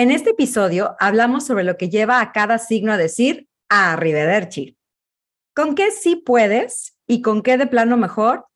[0.00, 4.78] En este episodio hablamos sobre lo que lleva a cada signo a decir arrivederci.
[5.54, 8.46] ¿Con qué sí puedes y con qué de plano mejor?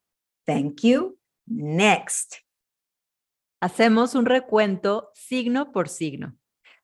[0.47, 1.19] Thank you.
[1.45, 2.37] Next.
[3.61, 6.35] Hacemos un recuento signo por signo.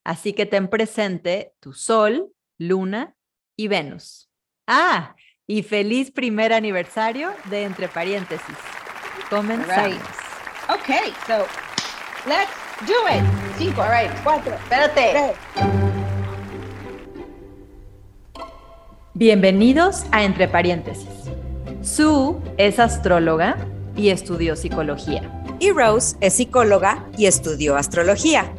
[0.04, 3.16] Así que ten presente tu Sol, Luna
[3.56, 4.30] y Venus.
[4.66, 5.16] Ah,
[5.46, 8.56] y feliz primer aniversario de Entre Paréntesis.
[9.30, 10.02] Comenzamos.
[10.68, 11.46] Okay, so
[12.28, 13.22] let's do it.
[13.58, 15.34] Cinco, all right, cuatro, espérate.
[19.14, 21.08] Bienvenidos a Entre Paréntesis.
[21.82, 23.56] Sue es astróloga
[23.96, 25.22] y estudió psicología.
[25.58, 28.50] Y Rose es psicóloga y estudió astrología.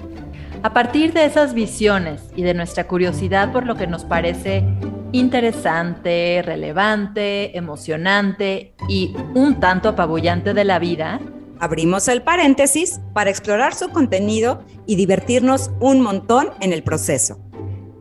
[0.61, 4.63] A partir de esas visiones y de nuestra curiosidad por lo que nos parece
[5.11, 11.19] interesante, relevante, emocionante y un tanto apabullante de la vida,
[11.61, 17.39] abrimos el paréntesis para explorar su contenido y divertirnos un montón en el proceso.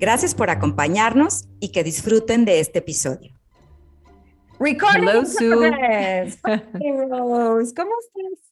[0.00, 3.38] Gracias por acompañarnos y que disfruten de este episodio.
[4.58, 5.70] Recording Hello, Sue.
[7.76, 8.50] ¿cómo estás?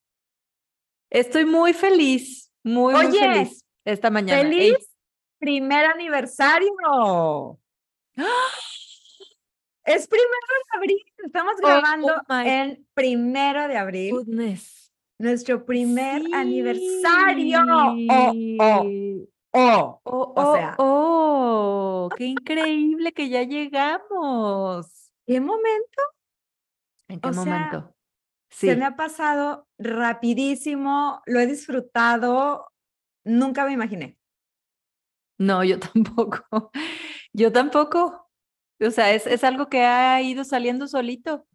[1.10, 4.42] Estoy muy feliz, muy, muy feliz esta mañana.
[4.42, 4.77] ¡Feliz
[5.38, 7.58] primer aniversario!
[9.84, 14.10] Es primero de abril, estamos oh, grabando oh en primero de abril.
[14.16, 14.77] Goodness.
[15.19, 17.61] Nuestro primer aniversario.
[17.69, 18.86] Oh, oh,
[19.52, 20.75] oh, oh, o sea.
[20.78, 25.10] Oh, qué increíble que ya llegamos.
[25.27, 26.02] ¿Qué momento?
[27.08, 27.94] ¿En qué momento?
[28.50, 32.66] Se me ha pasado rapidísimo, lo he disfrutado,
[33.25, 34.19] nunca me imaginé.
[35.38, 36.70] No, yo tampoco.
[37.32, 38.28] Yo tampoco.
[38.80, 41.47] O sea, es, es algo que ha ido saliendo solito.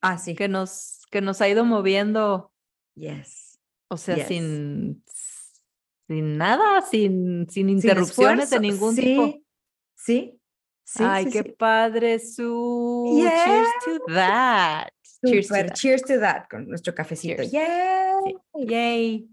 [0.00, 0.34] Ah, sí.
[0.34, 2.52] Que nos, que nos ha ido moviendo.
[2.98, 3.58] Yes.
[3.88, 5.02] O sea, sin,
[6.06, 9.40] sin nada, sin, sin interrupciones de ningún tipo.
[9.94, 10.38] Sí.
[10.84, 11.04] Sí.
[11.04, 13.20] Ay, qué padre, Su.
[13.20, 14.88] Cheers to that.
[15.24, 15.72] Cheers to that.
[15.74, 16.48] cheers to that.
[16.48, 17.42] con nuestro cafecito.
[17.42, 18.36] Yay.
[18.54, 19.28] Yay.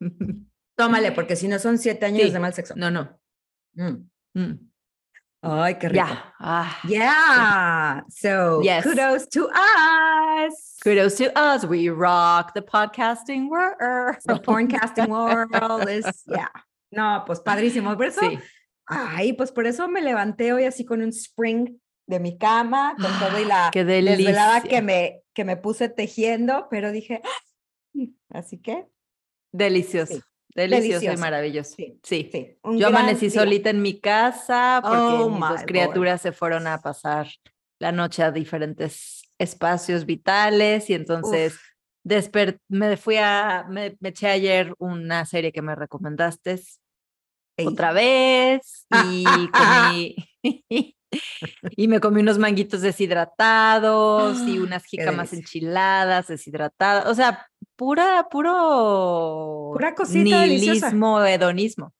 [0.76, 2.74] Tómale, porque si no son siete años de mal sexo.
[2.76, 3.20] No, no.
[3.74, 4.08] Mm.
[4.34, 4.69] Mm.
[5.42, 6.04] Ay, qué rico.
[6.04, 6.22] Yeah.
[6.38, 8.00] Ah, yeah.
[8.10, 8.84] So yes.
[8.84, 10.76] kudos to us.
[10.82, 11.64] Kudos to us.
[11.64, 14.16] We rock the podcasting world.
[14.26, 16.48] The porncasting world is, yeah.
[16.92, 17.96] No, pues padrísimo.
[17.96, 18.38] Por eso, sí.
[18.86, 23.10] ay, pues por eso me levanté hoy así con un spring de mi cama, con
[23.18, 27.98] todo y la qué desvelada que me, que me puse tejiendo, pero dije, ah",
[28.38, 28.86] así que.
[29.52, 30.14] Delicioso.
[30.14, 30.22] Sí.
[30.54, 31.74] Delicioso, y maravilloso.
[31.76, 32.00] Sí.
[32.02, 32.58] sí.
[32.64, 37.28] Yo amanecí solita en mi casa porque oh mis dos criaturas se fueron a pasar
[37.78, 41.58] la noche a diferentes espacios vitales y entonces
[42.68, 46.60] me fui a, me, eché ayer una serie que me recomendaste
[47.64, 50.16] otra vez y comí,
[51.76, 57.06] y me comí unos manguitos deshidratados y unas jicamas enchiladas deshidratadas.
[57.06, 57.49] O sea,
[57.80, 59.70] pura, puro.
[59.72, 61.94] Pura cosita nihilismo, hedonismo.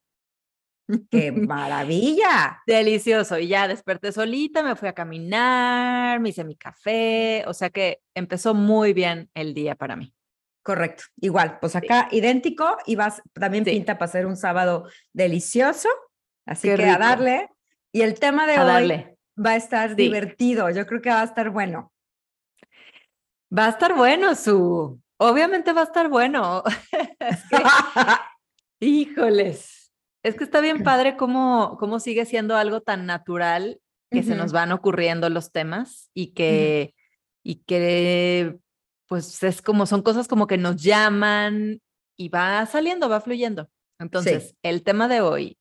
[1.10, 2.60] ¡Qué maravilla!
[2.66, 3.38] Delicioso.
[3.38, 7.44] Y ya desperté solita, me fui a caminar, me hice mi café.
[7.46, 10.12] O sea que empezó muy bien el día para mí.
[10.62, 11.04] Correcto.
[11.18, 15.88] Igual, pues acá idéntico y vas, también pinta para hacer un sábado delicioso.
[16.44, 17.48] Así que a darle.
[17.90, 20.68] Y el tema de hoy va a estar divertido.
[20.68, 21.90] Yo creo que va a estar bueno.
[23.56, 25.00] Va a estar bueno, su.
[25.20, 26.62] Obviamente va a estar bueno.
[28.80, 29.92] híjoles.
[30.22, 33.80] Es que está bien padre cómo, cómo sigue siendo algo tan natural
[34.10, 36.94] que se nos van ocurriendo los temas y que,
[37.44, 38.58] y que,
[39.06, 41.80] pues es como, son cosas como que nos llaman
[42.16, 43.70] y va saliendo, va fluyendo.
[44.00, 45.60] Entonces, el tema de hoy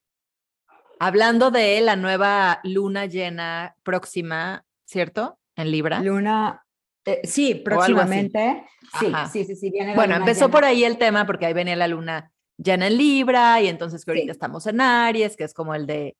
[1.02, 5.40] Hablando de la nueva luna llena próxima, ¿cierto?
[5.56, 6.02] En Libra.
[6.02, 6.66] Luna,
[7.14, 8.64] eh, sí, próximamente.
[9.00, 12.31] Sí, sí, sí, sí, Bueno, empezó por ahí el tema porque ahí venía la luna
[12.58, 16.16] llena en Libra y entonces que ahorita estamos en Aries, que es como el de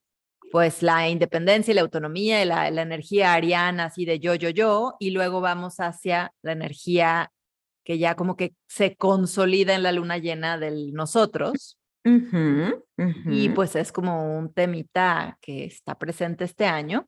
[0.52, 4.50] pues la independencia y la autonomía y la, la, energía ariana así de yo, yo,
[4.50, 7.32] yo, y luego vamos hacia la energía
[7.84, 11.80] que ya como que se consolida en la luna llena del nosotros.
[13.26, 17.08] Y pues es como un temita que está presente este año.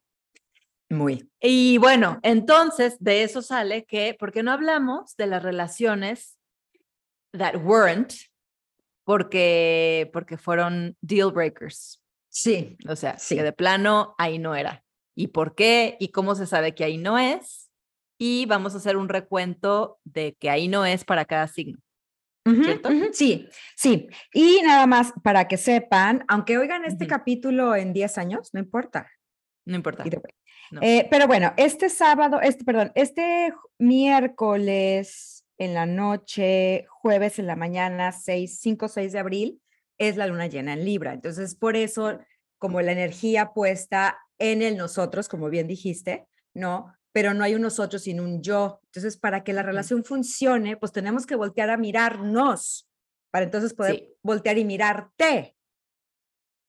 [0.92, 1.32] Muy.
[1.40, 6.38] Y bueno, entonces de eso sale que, ¿por qué no hablamos de las relaciones
[7.32, 8.14] that weren't?
[9.06, 12.04] Porque, porque fueron deal breakers.
[12.28, 12.78] Sí.
[12.90, 13.38] O sea, sí.
[13.38, 14.84] que de plano ahí no era.
[15.16, 15.96] ¿Y por qué?
[16.00, 17.72] ¿Y cómo se sabe que ahí no es?
[18.18, 21.80] Y vamos a hacer un recuento de que ahí no es para cada signo.
[22.44, 22.90] ¿cierto?
[23.14, 23.48] sí,
[23.78, 24.10] sí.
[24.34, 29.10] Y nada más para que sepan, aunque oigan este capítulo en 10 años, no importa.
[29.66, 30.04] No importa.
[30.80, 37.56] Eh, pero bueno, este sábado, este, perdón, este miércoles en la noche, jueves en la
[37.56, 39.62] mañana, 6, 5, 6 de abril,
[39.98, 41.14] es la luna llena en Libra.
[41.14, 42.20] Entonces, por eso,
[42.58, 46.94] como la energía puesta en el nosotros, como bien dijiste, ¿no?
[47.12, 48.80] Pero no hay un nosotros sin un yo.
[48.86, 52.88] Entonces, para que la relación funcione, pues tenemos que voltear a mirarnos,
[53.30, 55.56] para entonces poder voltear y mirarte.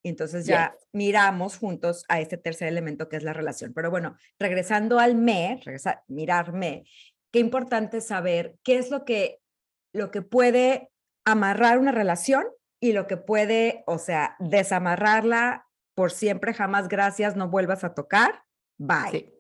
[0.05, 3.73] Y entonces ya miramos juntos a este tercer elemento que es la relación.
[3.73, 6.85] Pero bueno, regresando al me, regresa, mirarme,
[7.33, 9.39] qué importante saber qué es lo que,
[9.95, 10.91] lo que puede
[11.25, 12.47] amarrar una relación
[12.81, 18.43] y lo que puede, o sea, desamarrarla por siempre, jamás, gracias, no vuelvas a tocar,
[18.79, 19.33] bye.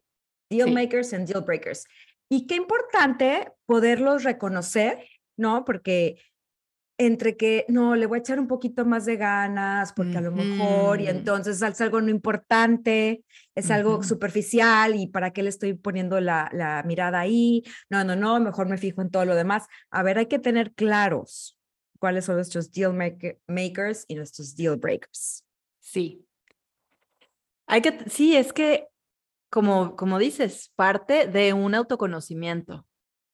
[0.49, 1.87] Deal makers and deal breakers.
[2.31, 5.64] Y qué importante poderlos reconocer, ¿no?
[5.64, 6.23] Porque
[7.06, 10.32] entre que, no, le voy a echar un poquito más de ganas, porque a lo
[10.32, 15.75] mejor, y entonces es algo no importante, es algo superficial, y para qué le estoy
[15.75, 19.66] poniendo la, la mirada ahí, no, no, no, mejor me fijo en todo lo demás.
[19.90, 21.58] A ver, hay que tener claros
[21.99, 22.93] cuáles son nuestros deal
[23.46, 25.44] makers y nuestros deal breakers.
[25.78, 26.26] Sí.
[27.66, 28.88] Hay que, sí, es que,
[29.50, 32.87] como, como dices, parte de un autoconocimiento,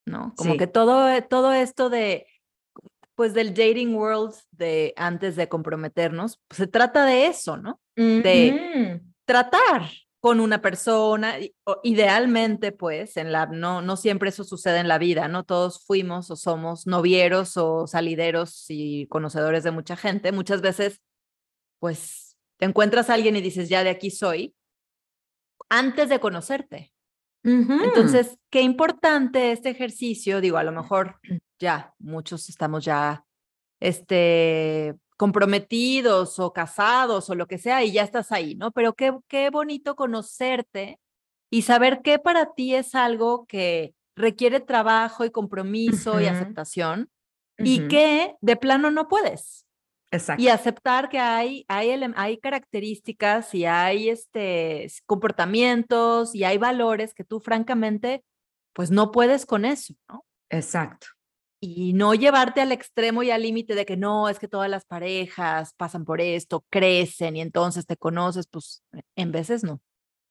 [0.04, 0.34] ¿no?
[0.36, 2.26] Como que todo, todo esto de
[3.18, 7.80] pues del dating world de antes de comprometernos, pues, se trata de eso, ¿no?
[7.96, 11.34] De tratar con una persona,
[11.82, 15.42] idealmente, pues, en la, no, no siempre eso sucede en la vida, ¿no?
[15.42, 20.30] Todos fuimos o somos novieros o salideros y conocedores de mucha gente.
[20.30, 21.00] Muchas veces,
[21.80, 24.54] pues, te encuentras a alguien y dices, ya de aquí soy,
[25.68, 26.92] antes de conocerte.
[27.42, 31.18] Entonces, qué importante este ejercicio, digo, a lo mejor
[31.58, 33.24] ya muchos estamos ya
[33.80, 38.70] este, comprometidos o casados o lo que sea y ya estás ahí, ¿no?
[38.70, 41.00] Pero qué, qué bonito conocerte
[41.50, 47.10] y saber qué para ti es algo que requiere trabajo y compromiso y aceptación
[47.56, 49.66] y que de plano no puedes.
[50.10, 50.42] Exacto.
[50.42, 57.24] Y aceptar que hay, hay, hay características y hay este, comportamientos y hay valores que
[57.24, 58.24] tú francamente
[58.72, 60.24] pues no puedes con eso, ¿no?
[60.48, 61.17] Exacto
[61.60, 64.84] y no llevarte al extremo y al límite de que no, es que todas las
[64.84, 69.80] parejas pasan por esto, crecen y entonces te conoces, pues e, en veces no.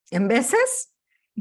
[0.09, 0.93] En veces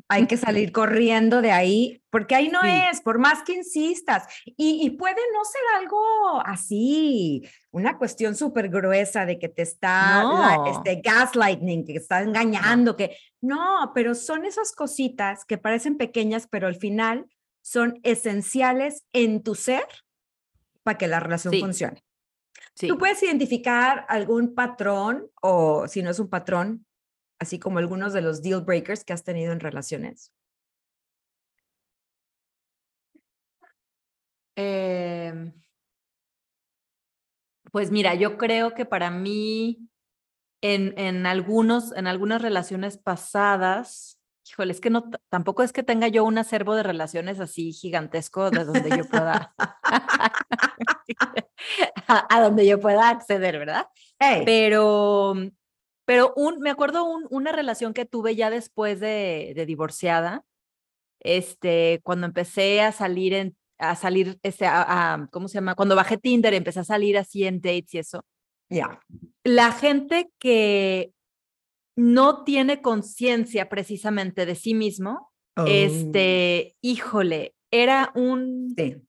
[0.08, 4.24] hay que salir corriendo de ahí, porque ahí no es, por más que insistas.
[4.44, 11.00] Y, puede no ser algo así, una cuestión súper gruesa de que te está este,
[11.00, 16.66] gaslighting, que te está engañando, que no, pero son esas cositas que parecen pequeñas, pero
[16.66, 17.26] al final
[17.66, 19.88] son esenciales en tu ser
[20.84, 22.04] para que la relación funcione.
[22.78, 26.86] Tú puedes identificar algún patrón o si no es un patrón,
[27.40, 30.32] así como algunos de los deal breakers que has tenido en relaciones.
[34.54, 35.52] Em,
[37.72, 39.90] pues mira, yo creo que para mí
[40.62, 44.15] en, en, algunos, en algunas relaciones pasadas,
[44.48, 48.50] híjole, es que no, tampoco es que tenga yo un acervo de relaciones así gigantesco
[48.50, 49.54] de donde yo pueda,
[52.06, 53.88] a, donde yo pueda acceder, ¿verdad?
[54.44, 55.34] Pero,
[56.04, 60.44] pero un, me acuerdo un, una relación que tuve ya después de, de, divorciada,
[61.20, 65.74] este, cuando empecé a salir en, a salir, este, a, ¿cómo se llama?
[65.74, 68.24] Cuando bajé Tinder, empecé a salir así en dates y eso.
[68.68, 69.00] Ya.
[69.44, 71.12] La gente que
[71.96, 75.64] no tiene conciencia precisamente de sí mismo, oh.
[75.66, 79.02] este, híjole, era un eh,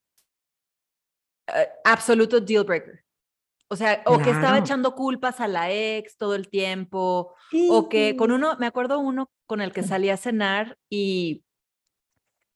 [1.84, 3.04] absoluto deal breaker.
[3.70, 7.36] O sea, o que estaba echando culpas a la ex todo el tiempo,
[7.70, 11.44] o que con uno, me acuerdo uno con el que salí a cenar y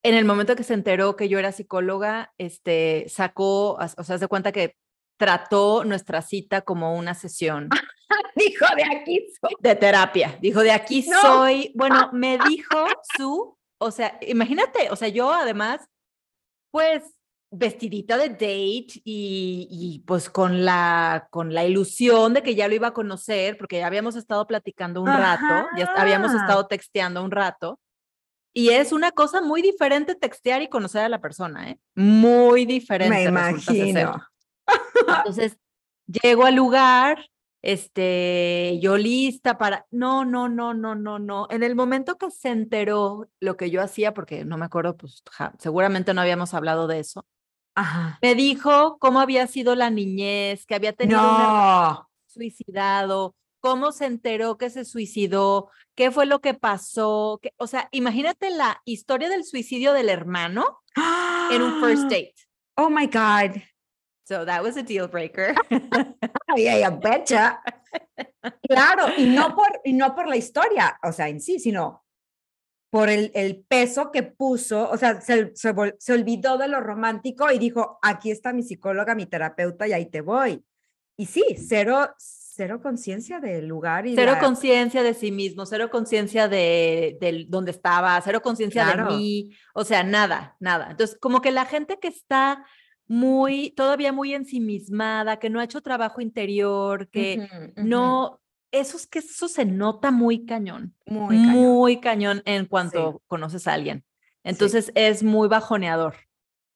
[0.04, 4.28] en el momento que se enteró que yo era psicóloga, este, sacó, o sea, se
[4.28, 4.78] cuenta que
[5.22, 7.70] trató nuestra cita como una sesión.
[8.36, 9.54] dijo, de aquí soy.
[9.60, 10.36] De terapia.
[10.42, 11.72] Dijo, de aquí soy.
[11.76, 15.88] Bueno, me dijo su, o sea, imagínate, o sea, yo además,
[16.72, 17.04] pues
[17.52, 22.74] vestidita de date y, y, pues con la, con la ilusión de que ya lo
[22.74, 27.30] iba a conocer, porque ya habíamos estado platicando un rato, ya habíamos estado texteando un
[27.30, 27.80] rato.
[28.54, 31.80] Y es una cosa muy diferente textear y conocer a la persona, ¿eh?
[31.94, 33.16] Muy diferente.
[33.16, 34.31] Me imagino.
[35.08, 35.58] Entonces,
[36.08, 37.26] llego al lugar,
[37.62, 41.48] este, yo lista para, no, no, no, no, no, no.
[41.50, 45.24] En el momento que se enteró lo que yo hacía, porque no me acuerdo, pues
[45.60, 47.26] seguramente no habíamos hablado de eso,
[48.22, 54.70] me dijo cómo había sido la niñez, que había tenido suicidado, cómo se enteró que
[54.70, 57.40] se suicidó, qué fue lo que pasó.
[57.58, 60.82] o sea, imagínate la historia del suicidio del hermano
[61.52, 62.36] en un first date.
[62.76, 63.62] Oh my God.
[64.32, 65.54] So that was a deal breaker.
[66.56, 67.60] yeah, yeah, betcha.
[68.66, 72.06] Claro, y no por, y no por la historia, o sea, en sí, sino
[72.90, 77.52] por el, el peso que puso, o sea, se, se, se, olvidó de lo romántico
[77.52, 80.64] y dijo, aquí está mi psicóloga, mi terapeuta y ahí te voy.
[81.18, 84.08] Y sí, cero, cero conciencia del lugar.
[84.08, 89.04] Y cero conciencia de sí mismo, cero conciencia de, de, dónde estaba, cero conciencia de
[89.04, 90.88] mí, o sea, nada, nada.
[90.92, 92.66] Entonces, como que la gente que está
[93.08, 98.42] muy, todavía muy ensimismada, que no ha hecho trabajo interior, que no,
[98.72, 103.68] eso es que eso se nota muy cañón, muy cañón, muy cañón en cuanto conoces
[103.68, 104.06] a alguien.
[104.44, 106.16] Entonces es muy bajoneador,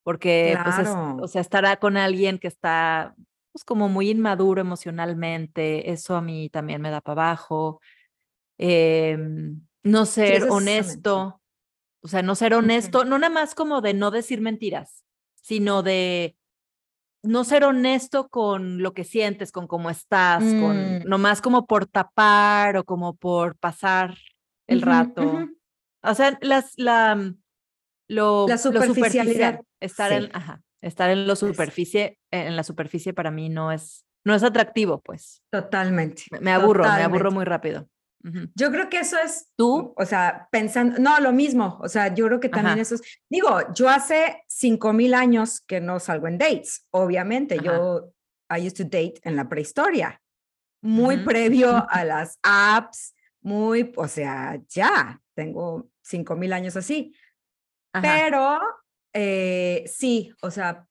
[0.04, 0.90] porque pues
[1.22, 3.16] o sea, estará con alguien que está
[3.54, 7.80] pues como muy inmaduro emocionalmente, eso a mí también me da para abajo.
[8.58, 11.42] Em, no ser honesto,
[12.02, 15.05] o sea, no ser honesto, no nada más como de no decir mentiras,
[15.46, 16.36] sino de
[17.22, 21.04] no ser honesto con lo que sientes, con cómo estás, con mm.
[21.06, 24.16] nomás como por tapar o como por pasar
[24.66, 25.48] el rato.
[26.02, 27.38] O sea, las, la, mm,
[28.08, 29.62] lo, la superficialidad.
[29.80, 34.34] estar, en, ajá, estar en lo superficie, en la superficie para mí no es, no
[34.34, 35.44] es atractivo, pues.
[35.52, 36.24] Totalmente.
[36.42, 37.88] Me, aburro, me aburro muy rápido.
[38.56, 42.26] Yo creo que eso es, tú, o sea, pensando, no, lo mismo, o sea, yo
[42.26, 46.40] creo que también eso es, digo, yo hace cinco mil años que no salgo en
[46.40, 48.12] dates, obviamente, yo,
[48.50, 50.20] I used to date en la prehistoria,
[50.82, 57.16] muy previo a las apps, muy, o sea, ya, tengo cinco mil años así,
[58.02, 58.60] pero
[59.14, 60.88] eh, sí, o sea,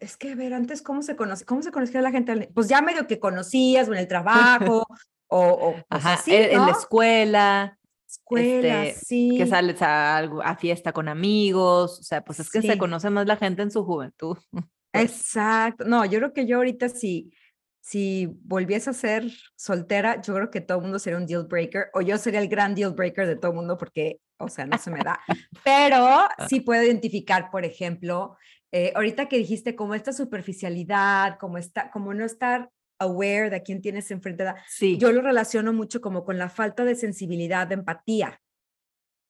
[0.00, 1.44] es que a ver, antes, ¿cómo se conoce?
[1.44, 2.50] ¿Cómo se conocía la gente?
[2.54, 4.86] Pues ya medio que conocías o en el trabajo
[5.28, 7.78] o, pues así, en la escuela.
[8.08, 9.34] Escuela, este, sí.
[9.36, 13.26] Que sales a, a, fiesta con amigos, o sea, pues es que se conoce más
[13.26, 14.36] la gente en su juventud.
[14.90, 15.10] Pues.
[15.10, 15.84] Exacto.
[15.84, 17.30] No, yo creo que yo ahorita si,
[17.78, 21.88] si volviese a ser soltera, yo creo que todo el mundo sería un deal breaker
[21.92, 24.78] o yo sería el gran deal breaker de todo el mundo porque, o sea, no
[24.78, 25.20] se me da.
[25.62, 28.38] Pero sí puedo identificar, por ejemplo,
[28.72, 33.62] eh, ahorita que dijiste como esta superficialidad, como, está como no estar aware de a
[33.62, 34.44] quién tienes enfrente.
[34.68, 34.98] Sí.
[34.98, 38.40] Yo lo relaciono mucho como con la falta de sensibilidad, de empatía.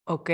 [0.05, 0.31] Ok.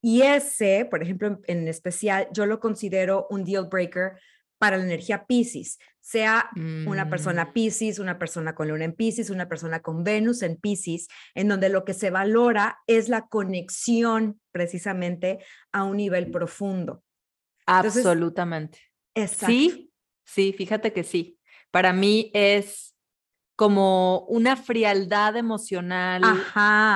[0.00, 4.12] Y ese, por ejemplo, en, especial, yo lo considero un deal breaker
[4.58, 6.48] para la energía Pisces, sea
[6.86, 7.52] una persona mm.
[7.52, 11.68] Pisces, una persona con luna en Pisces, una persona con Venus en Pisces, en donde
[11.68, 15.40] lo que se valora es la conexión precisamente
[15.72, 17.02] a un nivel profundo.
[17.66, 18.78] Absolutamente.
[19.26, 19.92] Sí,
[20.24, 21.40] sí, fíjate que sí
[21.72, 22.94] para mí es
[23.56, 26.22] como una frialdad emocional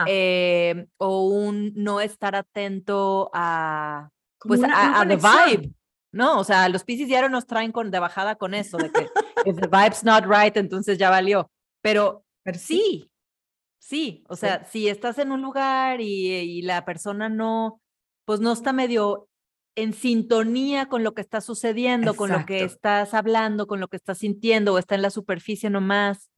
[0.06, 5.72] eh, o un no estar atento a, pues a, the vibe,
[6.12, 6.38] ¿no?
[6.38, 9.08] O sea, los Pisces diario nos traen con, de bajada con eso, de que
[9.44, 11.50] if the vibe's not right, entonces ya valió.
[11.82, 13.10] Pero, sí,
[13.78, 17.80] sí, o sea, si estás en un lugar y, y la persona no,
[18.24, 19.28] pues no está medio
[19.76, 23.98] en sintonía con lo que está sucediendo, con lo que estás hablando, con lo que
[23.98, 26.30] estás sintiendo o está en la superficie nomás,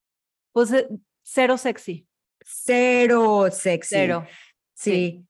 [0.52, 0.88] pues eh,
[1.22, 2.06] cero sexy.
[2.40, 3.94] Cero sexy.
[3.94, 4.26] Cero.
[4.74, 5.24] Sí.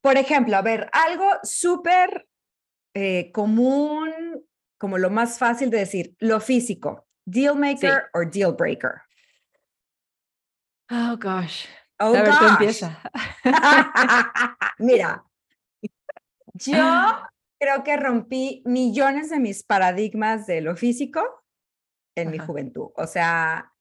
[0.00, 2.26] Por ejemplo, a ver, algo súper
[2.92, 4.12] eh, común,
[4.76, 9.02] como lo más fácil de decir, lo físico, deal maker o deal breaker.
[10.90, 11.66] Oh gosh.
[12.00, 13.00] Oh, a ver, tú empieza.
[14.78, 15.24] Mira,
[16.54, 16.76] yo
[17.58, 21.22] creo que rompí millones de mis paradigmas de lo físico
[22.16, 22.90] en mi juventud.
[22.96, 23.72] O sea,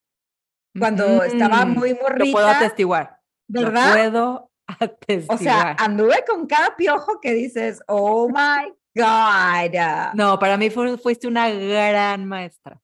[0.78, 2.26] cuando estaba mm, muy morrita.
[2.26, 3.18] Lo puedo atestiguar.
[3.48, 3.88] ¿Verdad?
[3.88, 5.36] Lo puedo atestiguar.
[5.36, 10.14] O sea, anduve con cada piojo que dices, oh my God.
[10.14, 12.80] No, para mí fuiste una gran maestra.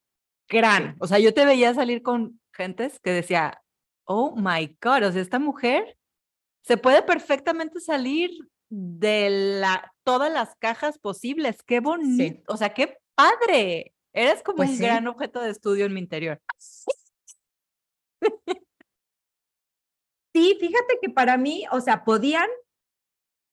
[0.50, 0.96] Gran.
[1.00, 3.62] O sea, yo te veía salir con gentes que decía,
[4.06, 5.98] oh my God, o sea, esta mujer
[6.64, 8.32] se puede perfectamente salir
[8.70, 11.64] de la, todas las cajas posibles.
[11.64, 13.94] Qué bonito, o sea, qué padre.
[14.14, 16.42] Eres como pues un gran objeto de estudio en mi interior.
[20.34, 22.48] Sí, fíjate que para mí, o sea, podían,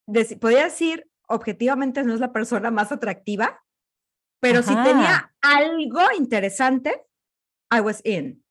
[0.07, 3.65] decir, podía decir, objetivamente no es la persona más atractiva,
[4.39, 7.07] pero si tenía algo interesante,
[7.75, 8.45] I was in.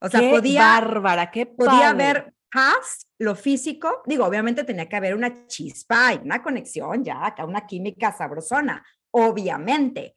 [0.00, 0.60] O sea, podía.
[0.60, 6.18] Bárbara, qué Podía ver past lo físico, digo, obviamente tenía que haber una chispa y
[6.18, 10.14] una conexión ya, acá una química sabrosona, obviamente.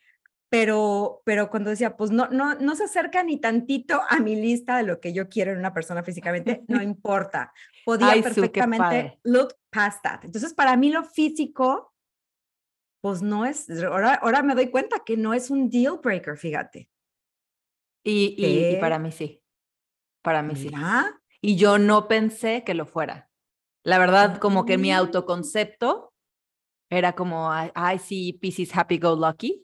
[0.50, 4.78] Pero, pero cuando decía, pues no, no, no se acerca ni tantito a mi lista
[4.78, 7.52] de lo que yo quiero en una persona físicamente, no importa.
[7.84, 10.24] Podía perfectamente look past that.
[10.24, 11.96] Entonces, para mí lo físico,
[13.02, 16.88] pues no es, ahora, ahora me doy cuenta que no es un deal breaker, fíjate.
[18.04, 19.42] Y, y, para mí sí.
[20.22, 20.70] Para mí sí.
[21.46, 23.30] Y yo no pensé que lo fuera.
[23.84, 26.14] La verdad, como que mi autoconcepto
[26.90, 29.62] era como, ay, sí, Pisces happy go lucky.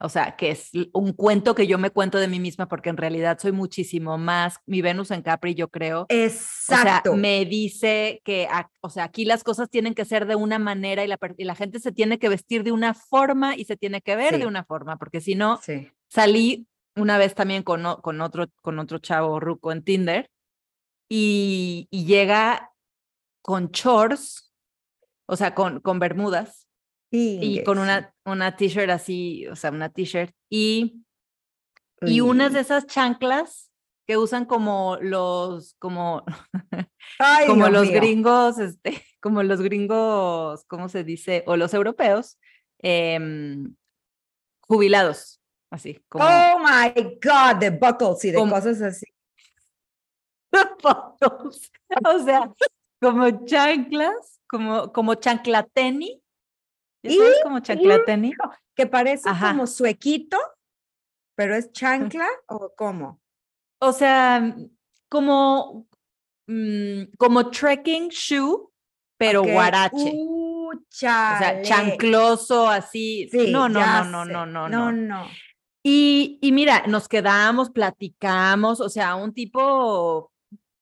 [0.00, 2.96] O sea, que es un cuento que yo me cuento de mí misma porque en
[2.96, 6.06] realidad soy muchísimo más mi Venus en Capri, yo creo.
[6.08, 7.10] Exacto.
[7.10, 8.48] O sea, me dice que,
[8.80, 11.54] o sea, aquí las cosas tienen que ser de una manera y la, y la
[11.54, 14.64] gente se tiene que vestir de una forma y se tiene que ver de una
[14.64, 15.60] forma, porque si no,
[16.08, 20.28] salí una vez también con, con, otro, con otro chavo ruco en Tinder
[21.14, 22.72] y, y llega
[23.42, 24.50] con shorts,
[25.26, 26.66] o sea, con, con bermudas
[27.10, 31.02] y con una, una t-shirt así, o sea, una t-shirt y,
[32.00, 33.70] y unas de esas chanclas
[34.06, 36.24] que usan como los, como,
[37.46, 41.44] como los gringos, este, como los gringos, ¿cómo se dice?
[41.46, 42.38] O los europeos,
[42.78, 43.74] em,
[44.62, 46.02] jubilados, así.
[46.08, 49.04] Como, oh my God, de buckles y de cosas así.
[52.04, 52.52] o sea,
[53.00, 56.22] como chanclas, como, como chanclateni.
[57.02, 58.32] ¿Y sabes como chanclateni?
[58.76, 60.38] Que parece como suequito,
[61.34, 63.20] pero es chancla o cómo?
[63.80, 64.54] O sea,
[65.08, 65.88] como,
[66.46, 68.68] mm, como trekking shoe,
[69.18, 70.12] pero guarache.
[70.14, 73.28] O sea, chancloso, así.
[73.32, 75.26] no, no, no, no, no, no, no, no.
[75.84, 80.31] Y, y mira, nos quedamos, platicamos, o sea, un tipo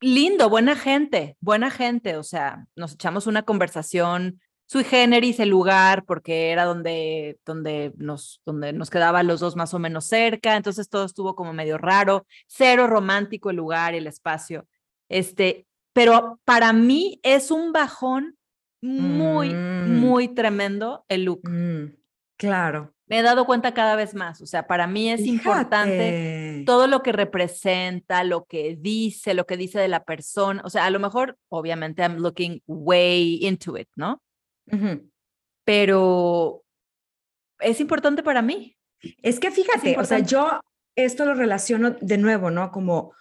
[0.01, 6.05] lindo, buena gente, buena gente, o sea, nos echamos una conversación sui generis el lugar
[6.05, 10.89] porque era donde, donde, nos, donde nos quedaban los dos más o menos cerca, entonces
[10.89, 14.67] todo estuvo como medio raro, cero romántico el lugar, el espacio,
[15.09, 18.37] este, pero para mí es un bajón
[18.81, 19.99] muy, mm.
[19.99, 21.49] muy tremendo el look.
[21.49, 21.97] Mm,
[22.37, 24.41] claro me he dado cuenta cada vez más.
[24.41, 29.57] O sea, para mí es importante todo lo que representa, lo que dice, lo que
[29.57, 30.63] dice de la persona.
[30.65, 34.23] O sea, a lo mejor, obviamente, I'm looking way into it, ¿no?
[35.65, 36.63] Pero
[37.59, 38.77] es importante para mí.
[39.23, 40.61] Es que fíjate, o sea, yo
[40.95, 42.71] esto lo relaciono de nuevo, ¿no?
[42.71, 43.13] Como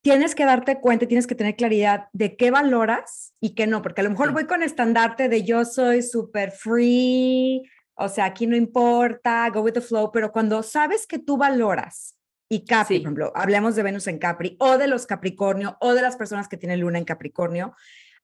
[0.00, 4.00] tienes que darte cuenta, tienes que tener claridad de qué valoras y qué no, porque
[4.00, 7.68] a lo mejor voy con estandarte de yo soy súper free,
[7.98, 12.16] o sea, aquí no importa, go with the flow, pero cuando sabes que tú valoras
[12.48, 16.00] y Capri, por ejemplo, hablemos de Venus en Capri o de los Capricornio o de
[16.00, 17.74] las personas que tienen luna en Capricornio,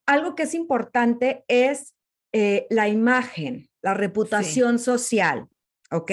[0.06, 1.94] algo que es importante es
[2.32, 5.46] eh, la imagen, la reputación social,
[5.90, 6.10] ¿ok?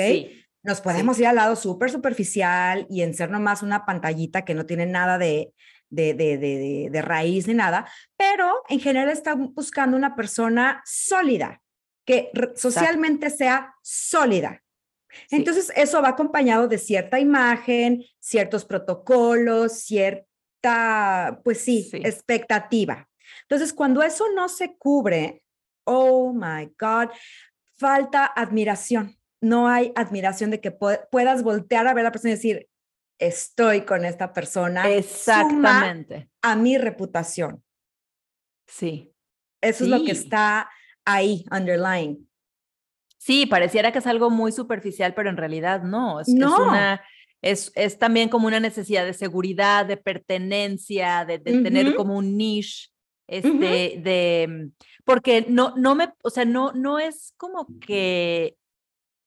[0.63, 4.65] Nos podemos ir al lado súper superficial y en ser nomás una pantallita que no
[4.65, 5.54] tiene nada de,
[5.89, 11.62] de, de, de, de raíz ni nada, pero en general están buscando una persona sólida,
[12.12, 14.62] que socialmente sea sólida.
[15.30, 23.08] Entonces, eso va acompañado de cierta imagen, ciertos protocolos, cierta, pues sí, expectativa.
[23.43, 25.41] Entonces, cuando eso no se cubre,
[25.86, 27.12] oh my God,
[27.78, 29.17] falta admiración.
[29.41, 32.69] No hay admiración de que puedas voltear a ver a la persona y decir,
[33.19, 34.89] estoy con esta persona.
[34.91, 36.30] Exactamente.
[36.41, 37.63] a mi reputación.
[38.67, 39.13] Sí.
[39.62, 40.69] Eso es lo que está
[41.05, 42.27] ahí, underlying.
[43.17, 46.19] Sí, pareciera que es algo muy superficial, pero en realidad no.
[46.19, 46.55] Es, no.
[46.55, 47.01] Es, una,
[47.41, 52.89] es, es, también como una necesidad de seguridad, de pertenencia, de, tener como un niche,
[53.27, 54.71] este, de,
[55.05, 58.57] porque no, no me, o sea, no, no es como que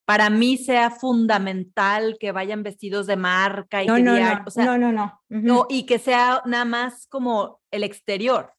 [0.04, 4.50] para mí sea fundamental que vayan vestidos de marca y no, que no, no, o
[4.50, 5.20] sea, no, no, no.
[5.28, 8.52] no, y que sea nada más como el exterior.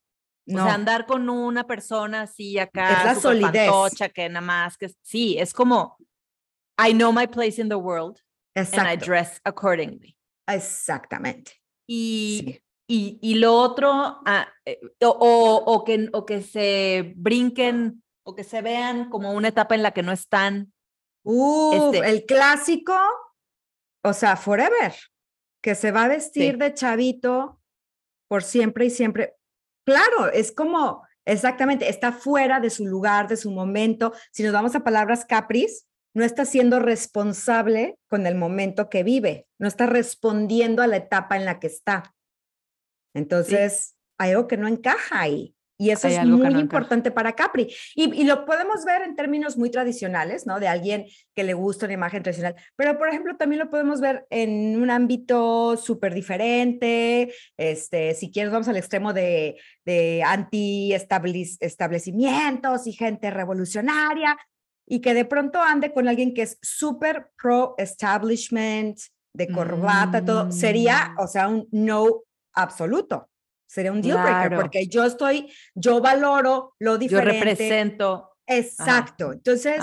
[0.47, 0.63] No.
[0.63, 3.71] O sea, andar con una persona así acá, es la solidez.
[4.13, 5.97] que nada más que sí, es como
[6.77, 8.19] I know my place in the world
[8.53, 8.81] Exacto.
[8.81, 10.15] and I dress accordingly.
[10.47, 11.53] Exactamente.
[11.87, 13.91] Y, y, y, lo otro,
[14.25, 19.49] ah, eh, o, o, que, o que se brinquen o que se vean como una
[19.49, 20.73] etapa en la que no están.
[21.23, 22.97] Uh, el clásico,
[24.03, 24.93] o sea, forever,
[25.61, 27.61] que se va a vestir de chavito
[28.27, 29.35] por siempre y siempre.
[29.85, 34.13] Claro, es como, exactamente, está fuera de su lugar, de su momento.
[34.31, 39.47] Si nos vamos a palabras capris, no está siendo responsable con el momento que vive,
[39.59, 42.15] no está respondiendo a la etapa en la que está.
[43.13, 45.54] Entonces, hay algo que no encaja ahí.
[45.77, 47.67] Y eso es muy importante para Capri.
[47.95, 50.59] Y, lo podemos ver en términos muy tradicionales, ¿no?
[50.59, 52.55] De alguien que le gusta una imagen tradicional.
[52.75, 57.33] Pero, por ejemplo, también lo podemos ver en un ámbito súper diferente.
[57.57, 64.37] Este, si quieres, vamos al extremo de, de anti-establecimientos y gente revolucionaria.
[64.87, 68.97] Y que de pronto ande con alguien que es súper pro-establishment,
[69.35, 70.51] de corbata, todo.
[70.51, 71.19] Sería, mm.
[71.19, 73.29] o sea, un no absoluto.
[73.67, 77.33] Sería un deal breaker porque yo estoy, yo valoro lo diferente.
[77.33, 78.37] Yo represento.
[78.45, 79.33] Exacto.
[79.33, 79.81] Entonces,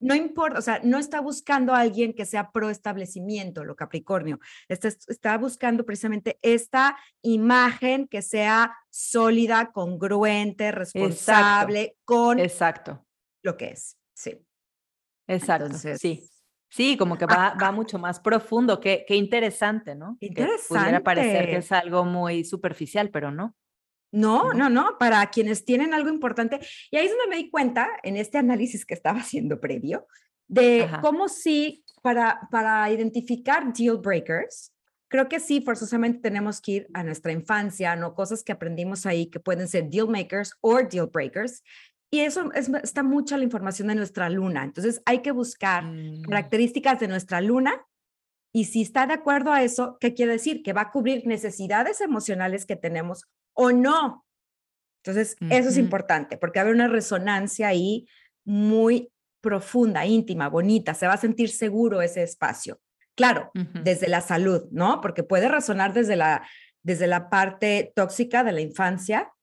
[0.00, 4.38] no importa, o sea, no está buscando a alguien que sea pro establecimiento, lo Capricornio.
[4.68, 13.06] Está, está buscando precisamente esta imagen que sea sólida, congruente, responsable con Exacto.
[13.42, 13.96] lo que es.
[14.14, 14.44] Sí.
[15.26, 15.70] Exacto.
[15.98, 16.28] sí.
[16.70, 18.80] Sí, como que va, va mucho más profundo.
[18.80, 20.16] Qué, qué interesante, ¿no?
[20.20, 20.62] Interesante.
[20.68, 23.54] Que pudiera parecer que es algo muy superficial, pero no.
[24.10, 26.60] No, no, no, para quienes tienen algo importante.
[26.90, 30.06] Y ahí es donde me di cuenta, en este análisis que estaba haciendo previo,
[30.46, 34.72] de cómo sí, para, para identificar deal breakers,
[35.08, 38.14] creo que sí, forzosamente tenemos que ir a nuestra infancia, ¿no?
[38.14, 41.62] Cosas que aprendimos ahí que pueden ser deal makers o deal breakers.
[42.14, 44.62] Y eso está mucha la información de nuestra luna.
[44.62, 46.22] Entonces hay que buscar mm.
[46.22, 47.84] características de nuestra luna
[48.52, 50.62] y si está de acuerdo a eso, ¿qué quiere decir?
[50.62, 54.24] Que va a cubrir necesidades emocionales que tenemos o no.
[55.02, 58.06] Entonces, eso es importante porque va a haber una resonancia ahí
[58.44, 60.94] muy profunda, íntima, bonita.
[60.94, 62.78] Se va a sentir seguro ese espacio.
[63.16, 63.50] Claro,
[63.82, 65.00] desde la salud, ¿no?
[65.00, 66.46] Porque puede resonar desde la,
[66.84, 69.33] desde la parte tóxica de la infancia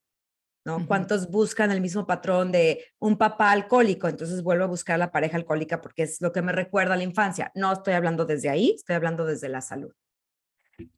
[0.64, 0.86] ¿no?
[0.86, 4.08] ¿Cuántos buscan el mismo patrón de un papá alcohólico?
[4.08, 7.02] Entonces vuelvo a buscar la pareja alcohólica porque es lo que me recuerda a la
[7.02, 7.50] infancia.
[7.54, 9.92] No estoy hablando desde ahí, estoy hablando desde la salud.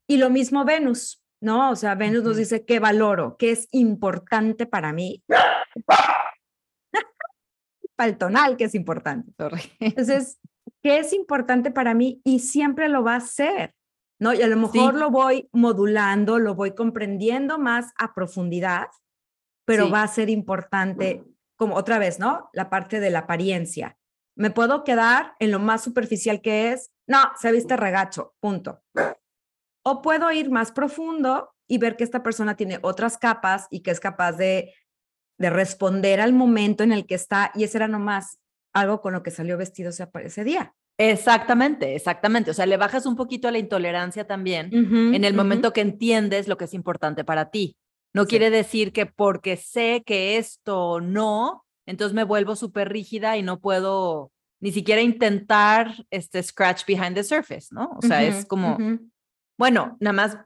[0.07, 1.71] Y lo mismo Venus, ¿no?
[1.71, 5.23] O sea, Venus nos dice qué valoro, qué es importante para mí.
[7.95, 9.31] Paltonal, que es importante.
[9.79, 10.39] Entonces,
[10.83, 12.21] ¿qué es importante para mí?
[12.23, 13.73] Y siempre lo va a ser.
[14.19, 14.33] ¿no?
[14.33, 18.87] Y a lo mejor lo voy modulando, lo voy comprendiendo más a profundidad
[19.65, 21.23] pero va a ser importante,
[21.55, 22.49] como otra vez, ¿no?
[22.53, 23.97] La parte de la apariencia.
[24.35, 28.81] Me puedo quedar en lo más superficial que es, no, se viste regacho, punto.
[29.83, 33.91] O puedo ir más profundo y ver que esta persona tiene otras capas y que
[33.91, 34.73] es capaz de,
[35.37, 38.39] de responder al momento en el que está y ese era nomás
[38.73, 40.75] algo con lo que salió vestido ese día.
[40.97, 42.51] Exactamente, exactamente.
[42.51, 46.47] O sea, le bajas un poquito a la intolerancia también en el momento que entiendes
[46.47, 47.77] lo que es importante para ti.
[48.15, 53.43] No quiere decir que porque sé que esto no, entonces me vuelvo súper rígida y
[53.43, 57.91] no puedo ni siquiera intentar este scratch behind the surface, ¿no?
[57.97, 58.77] O sea, es como,
[59.57, 60.37] bueno, nada más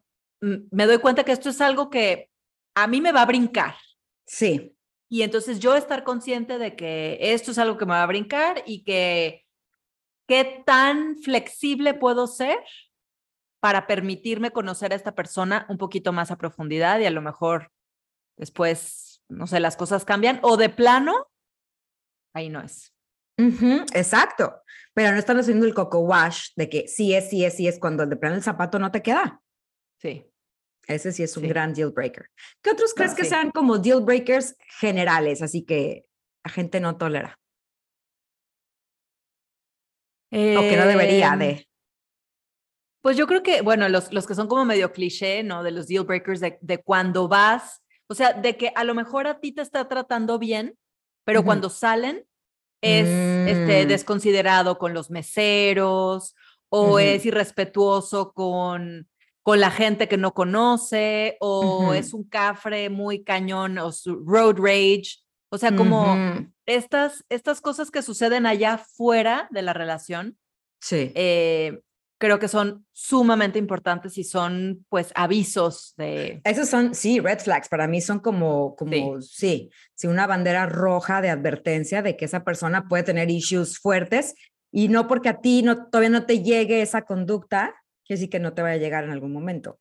[0.42, 2.32] me doy cuenta que esto es algo que
[2.76, 3.76] a mí me va a brincar.
[4.26, 4.76] Sí.
[5.08, 8.64] Y entonces yo estar consciente de que esto es algo que me va a brincar
[8.66, 9.46] y que
[10.28, 12.58] qué tan flexible puedo ser
[13.60, 17.72] para permitirme conocer a esta persona un poquito más a profundidad y a lo mejor
[18.38, 21.28] después, no sé, las cosas cambian o de plano,
[22.34, 22.94] ahí no es.
[23.94, 24.62] exacto,
[24.94, 27.80] pero no están haciendo el coco wash de que sí es, sí es, sí es
[27.80, 29.42] cuando de plano el zapato no te queda.
[30.02, 30.26] Sí.
[30.88, 32.32] Ese sí es un gran deal breaker.
[32.64, 36.06] ¿Qué otros crees que sean como deal breakers generales, así que
[36.44, 37.40] la gente no tolera?
[40.32, 41.69] o que no debería em, de.
[43.02, 45.64] Pues yo creo que, bueno, los, los que son como medio cliché, ¿no?
[45.64, 49.28] De los deal breakers, de, de cuando vas, o sea, de que a lo mejor
[49.28, 50.78] a ti te está tratando bien,
[51.24, 52.26] pero cuando salen
[52.82, 53.88] es este, mm.
[53.88, 56.36] desconsiderado con los meseros
[56.70, 59.08] o es irrespetuoso con,
[59.44, 64.58] con la gente que no conoce o es un cafre muy cañón o su road
[64.58, 65.18] rage.
[65.52, 66.16] O sea, como
[66.66, 70.38] estas, estas cosas que suceden allá fuera de la relación.
[70.80, 71.12] Sí.
[71.16, 71.82] Eh,
[72.20, 76.42] creo que son sumamente importantes y son pues avisos de...
[76.44, 79.72] Esos son, sí, red flags, para mí son como, como sí.
[79.96, 84.36] sí, una bandera roja de advertencia de que esa persona puede tener issues fuertes
[84.70, 88.40] y no porque a ti no, todavía no te llegue esa conducta, que sí que
[88.40, 89.80] no te vaya a llegar en algún momento.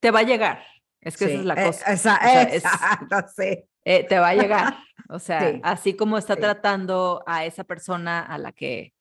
[0.00, 0.62] Te va a llegar,
[1.00, 1.92] es que esa es la eh, cosa.
[1.92, 3.64] Esa, exacto, sí.
[3.84, 4.76] Eh, te va a llegar,
[5.08, 8.92] o sea, así como está tratando a esa persona a la que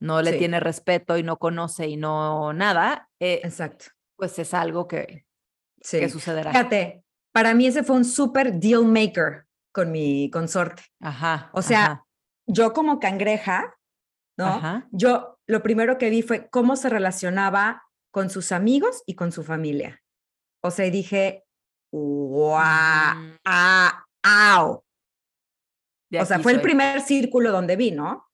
[0.00, 3.86] no le tiene respeto y no conoce y no nada, eh, Exacto.
[4.16, 5.26] pues es algo que,
[5.88, 6.50] que sucederá.
[6.50, 10.82] Fíjate, para mí ese fue un súper deal maker con mi consorte.
[11.00, 11.50] Ajá.
[11.52, 12.04] O sea,
[12.46, 13.76] yo como cangreja,
[14.36, 14.88] ¿no?
[14.90, 19.44] Yo lo primero que vi fue cómo se relacionaba con sus amigos y con su
[19.44, 20.02] familia.
[20.62, 21.44] O sea, dije,
[21.92, 23.36] wow, mm.
[23.44, 24.84] ah, ¡au!
[26.18, 28.29] O sea, fue el primer círculo donde vi, ¿no?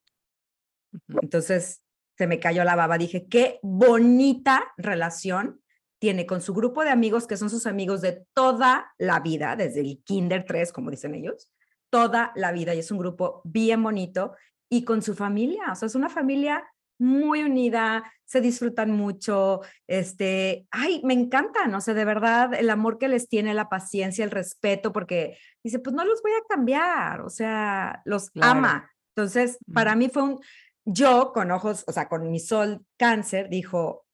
[1.21, 1.81] Entonces
[2.17, 2.97] se me cayó la baba.
[2.97, 5.61] Dije, qué bonita relación
[5.99, 9.81] tiene con su grupo de amigos, que son sus amigos de toda la vida, desde
[9.81, 11.51] el Kinder 3, como dicen ellos,
[11.89, 12.75] toda la vida.
[12.75, 14.33] Y es un grupo bien bonito.
[14.69, 16.63] Y con su familia, o sea, es una familia
[16.99, 22.97] muy unida, se disfrutan mucho, este, ay, me encantan, o sea, de verdad, el amor
[22.97, 27.21] que les tiene, la paciencia, el respeto, porque dice, pues no los voy a cambiar,
[27.21, 28.89] o sea, los ama.
[29.15, 30.39] Entonces, para mí fue un,
[30.87, 34.05] yo con ojos, o sea, con mi sol cáncer, dijo,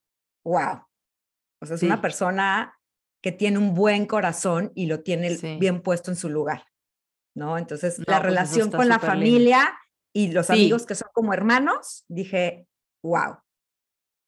[0.44, 0.86] wow,
[1.62, 2.80] o sea, es una persona
[3.22, 6.66] que tiene un buen corazón y lo tiene bien puesto en su lugar,
[7.36, 7.60] ¿no?
[7.60, 9.72] Entonces, la pues relación con la familia
[10.14, 12.68] y los amigos que son como hermanos, dije,
[13.04, 13.38] wow.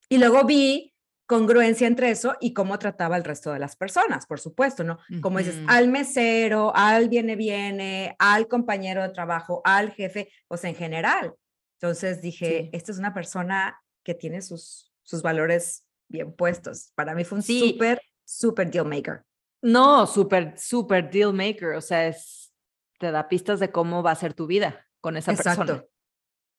[0.08, 0.94] Y luego vi
[1.28, 5.00] congruencia entre eso y cómo trataba el resto de las personas, por supuesto, ¿no?
[5.20, 10.76] Como dices, al mesero, al viene, viene, al compañero de trabajo, al jefe, pues en
[10.76, 11.34] general.
[11.86, 16.92] Entonces dije, esta es una persona que tiene sus, sus valores bien puestos.
[16.96, 19.24] Para mí fue un súper, súper deal maker.
[19.62, 21.74] No, súper, súper deal maker.
[21.76, 22.54] O sea, es,
[23.00, 25.66] te da pistas de cómo va a ser tu vida con esa Exacto.
[25.66, 25.86] persona.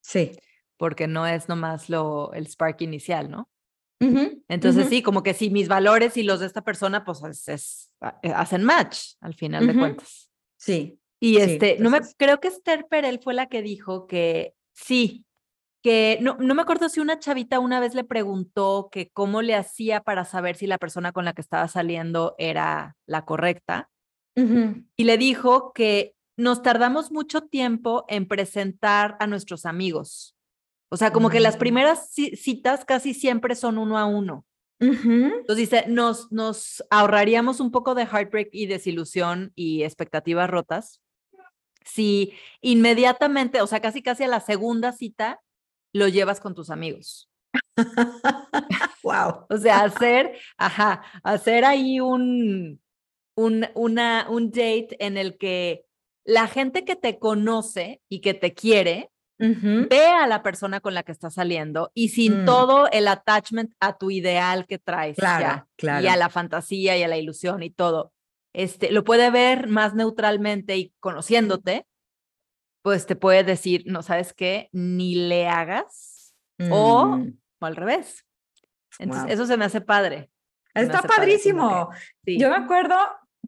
[0.01, 0.33] Sí
[0.77, 3.51] porque no es nomás lo, el spark inicial, ¿no?
[3.99, 8.19] Entonces sí, como que sí, mis valores y los de esta persona, pues es, ah,
[8.23, 10.31] eh, hacen match al final de cuentas.
[10.59, 11.01] Sí.
[11.19, 15.25] Y este, no me, creo que Esther Perel fue la que dijo que sí,
[15.83, 19.55] que no, no me acuerdo si una chavita una vez le preguntó que cómo le
[19.55, 23.91] hacía para saber si la persona con la que estaba saliendo era la correcta.
[24.35, 30.37] Y le dijo que nos tardamos mucho tiempo en presentar a nuestros amigos.
[30.91, 31.59] O sea, como que las mm.
[31.59, 34.45] primeras citas casi siempre son uno a uno.
[34.79, 41.01] Entonces dice, nos, nos ahorraríamos un poco de heartbreak y desilusión y expectativas rotas
[41.87, 45.41] si inmediatamente, o sea, casi casi a la segunda cita,
[45.95, 47.31] lo llevas con tus amigos.
[49.03, 49.47] wow.
[49.49, 52.81] o sea, hacer, ajá, hacer ahí un,
[53.35, 55.85] un, una, un date en el que
[56.25, 61.03] la gente que te conoce y que te quiere Ve a la persona con la
[61.03, 62.47] que estás saliendo y sin mm.
[62.47, 66.05] todo el attachment a tu ideal que traes claro, claro.
[66.05, 68.13] y a la fantasía y a la ilusión y todo.
[68.57, 71.87] Este, lo puede ver más neutralmente y conociéndote,
[72.81, 76.35] pues te puede decir, no sabes qué, ni le hagas
[76.71, 77.39] o, mm.
[77.61, 78.25] al revés.
[78.99, 80.31] Entonces, eso se me hace padre.
[80.73, 81.91] Está padrísimo.
[82.25, 82.97] Yo me acuerdo,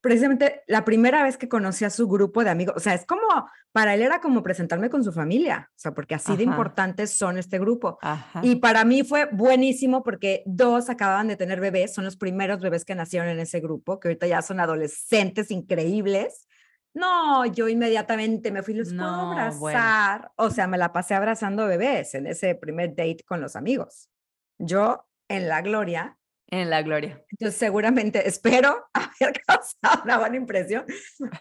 [0.01, 3.49] precisamente la primera vez que conocí a su grupo de amigos, o sea, es como,
[3.73, 7.39] para él era como presentarme con su familia, o sea, porque así de importantes son
[7.39, 7.99] este grupo.
[8.43, 12.85] Y para mí fue buenísimo porque dos acababan de tener bebés, son los primeros bebés
[12.85, 16.49] que nacieron en ese grupo, que ahorita ya son adolescentes increíbles.
[16.95, 20.33] No, yo inmediatamente me fui, los puedo abrazar.
[20.37, 24.11] O sea, me la pasé abrazando bebés en ese primer date con los amigos.
[24.59, 26.18] Yo en la gloria
[26.51, 27.25] en la gloria.
[27.31, 30.85] Entonces, seguramente espero haber causado una buena impresión.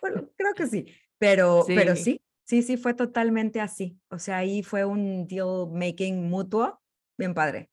[0.02, 0.86] Bueno, creo que sí,
[1.17, 1.76] pero sí.
[1.76, 3.98] pero sí, sí, sí, fue totalmente así.
[4.10, 6.82] O sea, ahí fue un deal making mutuo,
[7.17, 7.70] bien padre.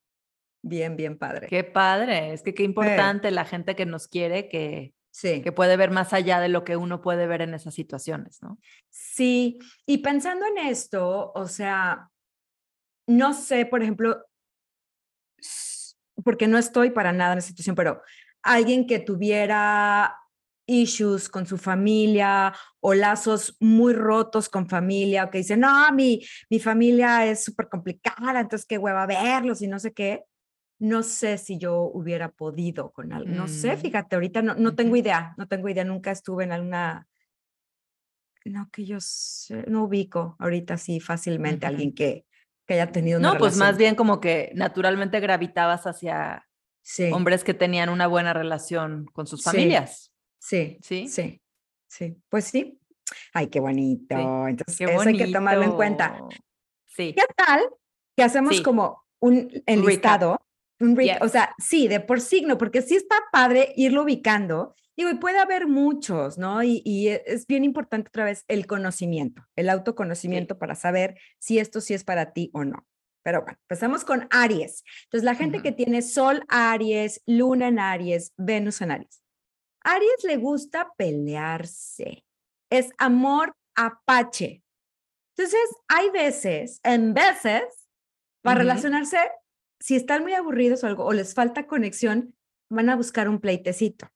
[0.63, 1.49] Bien, bien padre.
[1.49, 5.43] Qué padre, es que qué importante la gente que nos quiere, que, sí.
[5.43, 8.59] que puede ver más allá de lo que uno puede ver en esas situaciones, ¿no?
[8.89, 12.11] Sí, y pensando en esto, o sea,
[13.07, 14.25] no sé, por ejemplo,
[16.23, 18.03] porque no estoy para nada en esa situación, pero
[18.43, 20.17] alguien que tuviera
[20.67, 26.25] issues con su familia o lazos muy rotos con familia, o que dice, no, mi,
[26.49, 30.25] mi familia es súper complicada, entonces qué hueva verlos y no sé qué.
[30.79, 33.31] No sé si yo hubiera podido con algo.
[33.31, 33.79] No sé, mm.
[33.79, 37.07] fíjate, ahorita no, no tengo idea, no tengo idea, nunca estuve en alguna
[38.45, 42.27] no que yo sé, no ubico ahorita sí fácilmente a alguien que,
[42.67, 46.49] que haya tenido una No, pues más bien como que naturalmente gravitabas hacia
[47.13, 50.13] hombres que tenían una buena relación con sus familias.
[50.39, 51.41] Sí, sí, sí,
[51.87, 52.17] sí.
[52.29, 52.79] Pues sí.
[53.33, 54.15] Ay, qué bonito.
[54.49, 56.19] Entonces, eso hay que tomarlo en cuenta.
[56.87, 57.15] Sí.
[57.15, 57.63] ¿Qué tal
[58.17, 60.41] que hacemos como un enlistado?
[60.81, 65.15] Un O sea, sí, de por signo, porque sí está padre irlo ubicando Digo, y
[65.15, 66.63] puede haber muchos, ¿no?
[66.63, 71.81] Y, e, es bien importante otra vez el conocimiento, el autoconocimiento para saber si esto
[71.81, 72.87] sí es para ti o no.
[73.25, 74.85] Pero bueno, empezamos con Aries.
[75.05, 79.23] Entonces, la gente que tiene Sol Aries, Luna en Aries, Venus en Aries.
[79.83, 82.25] Aries le gusta pelearse.
[82.71, 84.63] Es amor apache.
[85.37, 87.65] Entonces, hay veces, en veces,
[88.43, 89.19] para relacionarse,
[89.81, 92.35] si están muy aburridos o algo, o les falta conexión,
[92.71, 94.09] van a buscar un pleitecito.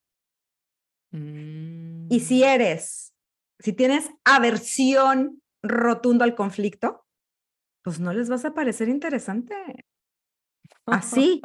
[1.11, 2.45] Y si mm.
[2.45, 3.09] eres
[3.61, 7.05] si tienes aversión rotundo al conflicto,
[7.83, 9.55] pues no les vas a parecer interesante.
[10.87, 11.43] Así.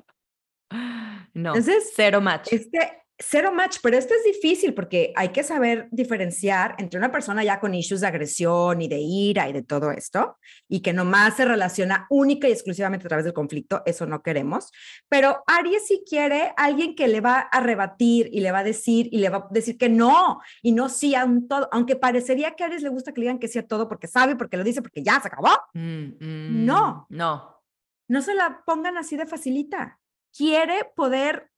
[1.34, 2.52] No, Entonces, cero match.
[2.52, 7.44] Este, cero match, pero esto es difícil porque hay que saber diferenciar entre una persona
[7.44, 11.36] ya con issues de agresión y de ira y de todo esto, y que nomás
[11.36, 14.72] se relaciona única y exclusivamente a través del conflicto, eso no queremos,
[15.10, 19.10] pero Aries sí quiere alguien que le va a rebatir y le va a decir
[19.12, 22.52] y le va a decir que no, y no sí a un todo, aunque parecería
[22.52, 24.58] que a Aries le gusta que le digan que sí a todo porque sabe, porque
[24.58, 25.52] lo dice, porque ya se acabó.
[25.74, 27.08] Mm, mm, no.
[27.10, 27.64] No.
[28.08, 30.00] No se la pongan así de facilita.
[30.36, 31.53] Quiere poder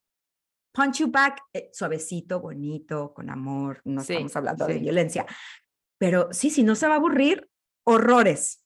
[0.76, 5.26] punch you back, eh, suavecito, bonito, con amor, no estamos hablando de violencia.
[5.98, 7.50] Pero sí, si no se va a aburrir,
[7.86, 8.64] horrores.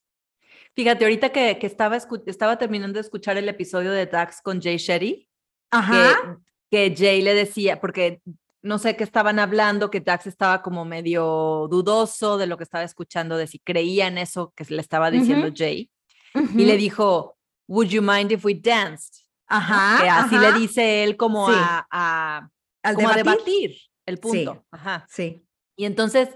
[0.74, 1.96] Fíjate, ahorita que, que estaba,
[2.26, 5.28] estaba terminando de escuchar el episodio de Dax con Jay Shetty,
[5.70, 6.38] Ajá.
[6.70, 8.20] Que, que Jay le decía, porque
[8.62, 12.84] no sé qué estaban hablando, que Dax estaba como medio dudoso de lo que estaba
[12.84, 15.90] escuchando, de si creía en eso que le estaba diciendo Jay.
[16.34, 17.36] Y le dijo,
[17.68, 19.24] Would you mind if we danced?
[19.50, 20.02] Ajá.
[20.02, 22.48] Que así le dice él como a, a,
[22.82, 23.76] Al debatir.
[24.06, 24.64] el punto.
[24.70, 25.06] Ajá.
[25.10, 25.44] Sí.
[25.76, 26.28] Y entonces,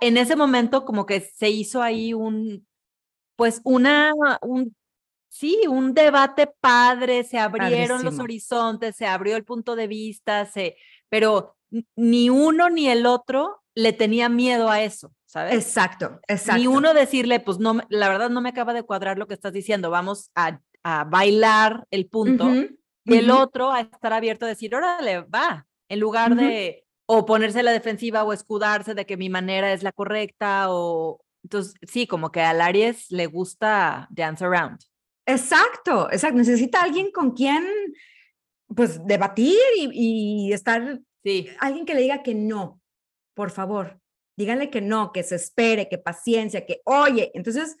[0.00, 2.66] en ese momento, como que se hizo ahí un,
[3.36, 4.74] pues una, un,
[5.28, 10.76] sí, un debate padre, se abrieron los horizontes, se abrió el punto de vista, se,
[11.08, 11.56] pero
[11.96, 15.54] ni uno ni el otro le tenía miedo a eso, ¿sabes?
[15.54, 16.58] Exacto, exacto.
[16.58, 19.52] Ni uno decirle, pues no, la verdad no me acaba de cuadrar lo que estás
[19.52, 22.48] diciendo, vamos a a bailar el punto
[23.04, 27.62] y el otro a estar abierto a decir, órale, va, en lugar de o ponerse
[27.62, 32.30] la defensiva o escudarse de que mi manera es la correcta o entonces sí, como
[32.30, 34.78] que al Aries le gusta dance around.
[35.26, 36.38] Exacto, exacto.
[36.38, 37.64] Necesita alguien con quien
[38.74, 41.48] pues debatir y, estar, sí.
[41.60, 42.80] alguien que le diga que no,
[43.34, 43.98] por favor,
[44.36, 47.30] díganle que no, que se espere, que paciencia, que oye.
[47.34, 47.76] Entonces,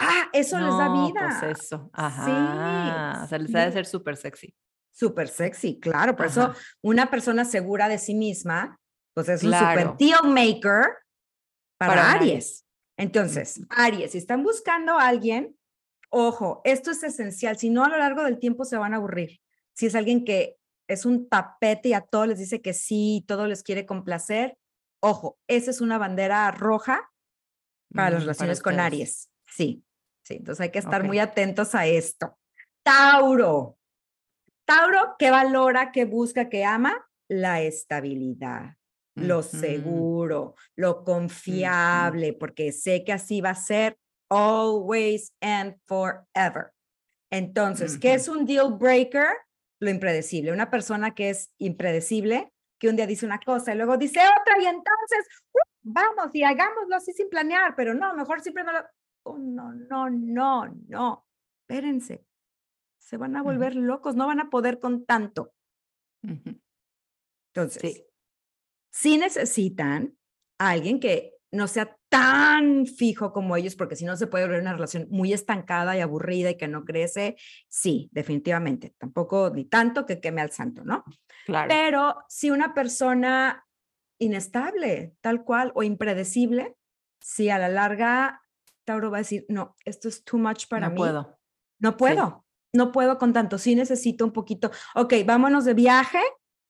[0.00, 1.38] Ah, eso les da vida.
[1.40, 1.90] Pues eso.
[1.92, 2.24] Ajá.
[2.24, 3.24] Sí.
[3.24, 4.56] O sea, les ha de ser súper sexy.
[4.90, 6.16] Súper sexy, claro.
[6.16, 8.80] Por eso una persona segura de sí misma,
[9.14, 10.86] pues es un super deal maker
[11.78, 12.66] para, Aries.
[12.96, 15.56] Entonces, Aries, si están buscando a alguien,
[16.10, 17.58] ojo, esto es esencial.
[17.58, 19.40] Si no, a lo largo del tiempo se van a aburrir.
[19.74, 20.56] Si es alguien que
[20.88, 24.58] es un tapete y a todos les dice que sí, todo les quiere complacer,
[25.00, 27.10] ojo, esa es una bandera roja
[27.94, 29.30] para las relaciones con Aries.
[29.46, 29.84] Sí.
[30.30, 32.38] Sí, entonces hay que estar muy atentos a esto.
[32.84, 33.76] Tauro.
[34.64, 37.04] Tauro, ¿qué valora, qué busca, qué ama?
[37.28, 38.76] La estabilidad,
[39.16, 46.70] lo seguro, lo confiable, porque sé que así va a ser always and forever.
[47.32, 49.30] Entonces, ¿qué es un deal breaker?
[49.80, 50.52] Lo impredecible.
[50.52, 54.62] Una persona que es impredecible, que un día dice una cosa y luego dice otra
[54.62, 58.84] y entonces, uh, vamos y hagámoslo así sin planear, pero no, mejor siempre no lo...
[59.22, 61.26] Oh, no, no, no, no.
[61.62, 62.24] Espérense.
[62.98, 65.52] Se van a volver locos, no van a poder con tanto.
[66.22, 68.04] Entonces,
[68.90, 69.18] sí.
[69.18, 70.16] necesitan
[70.58, 74.60] a alguien que no sea tan fijo como ellos, porque si no se puede volver
[74.60, 77.36] una relación muy estancada y aburrida y que no crece.
[77.68, 78.94] Sí, definitivamente.
[78.98, 81.04] Tampoco ni tanto que queme al santo, ¿no?
[81.46, 81.68] Claro.
[81.68, 83.66] Pero si una persona
[84.18, 86.76] inestable, tal cual, o impredecible,
[87.20, 88.42] si a la larga
[88.84, 90.94] Tauro va a decir, no, esto es too much para mí.
[90.94, 91.38] No puedo.
[91.78, 92.46] No puedo.
[92.72, 93.58] No puedo con tanto.
[93.58, 94.70] Sí necesito un poquito.
[94.94, 96.20] Ok, vámonos de viaje,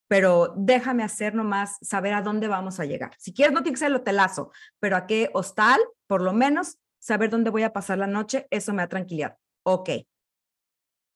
[0.09, 3.13] pero déjame hacer nomás saber a dónde vamos a llegar.
[3.19, 6.79] Si quieres, no tiene que ser el hotelazo, pero a qué hostal, por lo menos
[6.99, 9.37] saber dónde voy a pasar la noche, eso me da tranquilidad.
[9.63, 9.91] Ok.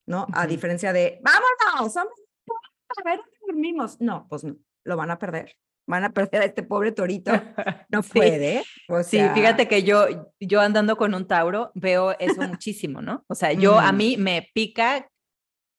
[0.07, 0.27] ¿No?
[0.33, 3.99] A diferencia de, vámonos, a ver, dormimos.
[3.99, 7.31] No, pues no, lo van a perder van a perder a este pobre torito.
[7.89, 8.63] No puede.
[9.03, 10.07] sí, fíjate que yo,
[10.39, 13.23] yo andando con un Tauro veo eso muchísimo, ¿no?
[13.27, 13.97] O sea, yo a mm.
[13.97, 15.07] mí me pica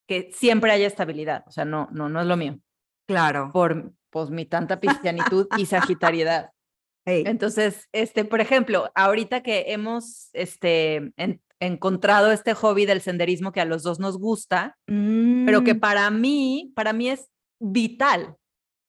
[0.08, 1.44] que siempre haya estabilidad.
[1.46, 2.58] O sea, no, no, no es lo mío.
[3.06, 3.50] Claro.
[3.52, 6.50] Por pues mi tanta cristianitud y sagitariedad.
[7.06, 11.12] Entonces, este, por ejemplo, ahorita que hemos este,
[11.60, 15.80] encontrado este hobby del senderismo que a los dos nos gusta, pero que mm.
[15.80, 17.28] para mí, para mí es
[17.58, 18.36] vital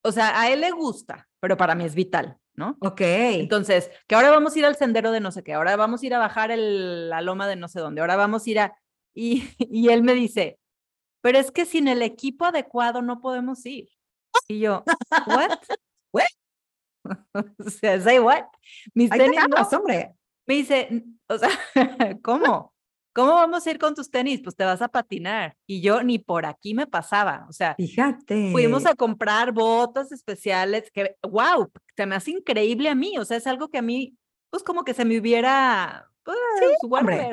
[0.03, 2.77] o sea, a él le gusta, pero para mí es vital, ¿no?
[2.81, 3.01] Ok.
[3.01, 6.05] Entonces, que ahora vamos a ir al sendero de no sé qué, ahora vamos a
[6.05, 8.77] ir a bajar el, la loma de no sé dónde, ahora vamos a ir a...
[9.13, 10.59] Y, y él me dice,
[11.21, 13.89] pero es que sin el equipo adecuado no podemos ir.
[14.47, 14.83] Y yo,
[15.27, 15.59] ¿what?
[16.11, 16.25] ¿What?
[17.65, 18.45] o sea, say what?
[18.93, 20.15] Mis tenis, no, hombre.
[20.45, 21.49] Me dice, o sea,
[22.23, 22.73] ¿cómo?
[23.17, 24.41] ¿Cómo vamos a ir con tus tenis?
[24.43, 25.57] Pues te vas a patinar.
[25.65, 27.47] Y yo ni por aquí me pasaba.
[27.49, 28.51] O sea, fíjate.
[28.51, 33.17] Fuimos a comprar botas especiales que, wow, se me hace increíble a mí.
[33.17, 34.15] O sea, es algo que a mí,
[34.51, 36.87] pues como que se me hubiera, pues, sí,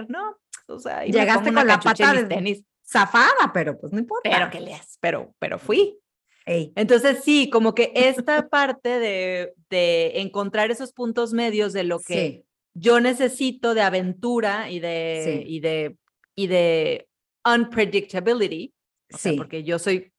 [0.09, 0.39] ¿no?
[0.69, 2.65] O sea, llegaste con la pata de tenis.
[2.87, 4.31] Zafada, pero pues no importa.
[4.31, 5.99] Pero que leas, pero, pero fui.
[6.47, 12.45] Entonces sí, como que esta parte de, de, encontrar esos puntos medios de lo que
[12.75, 15.97] yo necesito de aventura y de, y de,
[16.35, 17.09] y de
[17.45, 18.75] unpredictability,
[19.11, 19.37] sí.
[19.37, 20.13] porque yo soy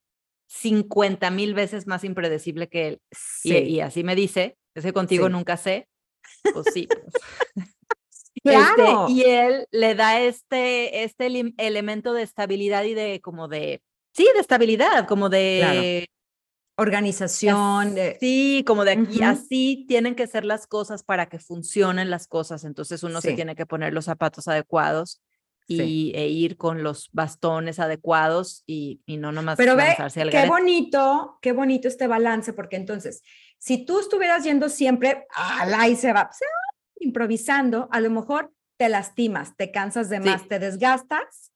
[0.48, 3.02] 50 mil veces más impredecible que él.
[3.44, 5.88] Y, así me dice, ese contigo nunca sé.
[6.54, 6.88] Pues sí.
[6.88, 7.02] Pues.
[8.44, 11.26] Este, y él le da este, este
[11.58, 13.82] elemento de estabilidad y de como de,
[14.14, 16.06] sí, de estabilidad, como de
[16.78, 17.96] organización.
[18.20, 22.64] Sí, como de aquí, así tienen que ser las cosas para que funcionen las cosas.
[22.64, 25.22] Entonces uno se tiene que poner los zapatos adecuados
[25.68, 29.96] y, e ir con los bastones adecuados y, y no nomás Pero ve,
[30.30, 33.24] qué bonito, qué bonito este balance, porque entonces,
[33.58, 35.26] si tú estuvieras yendo siempre,
[35.66, 40.20] la y se va, se va improvisando, a lo mejor te lastimas, te cansas de
[40.20, 41.52] más, te desgastas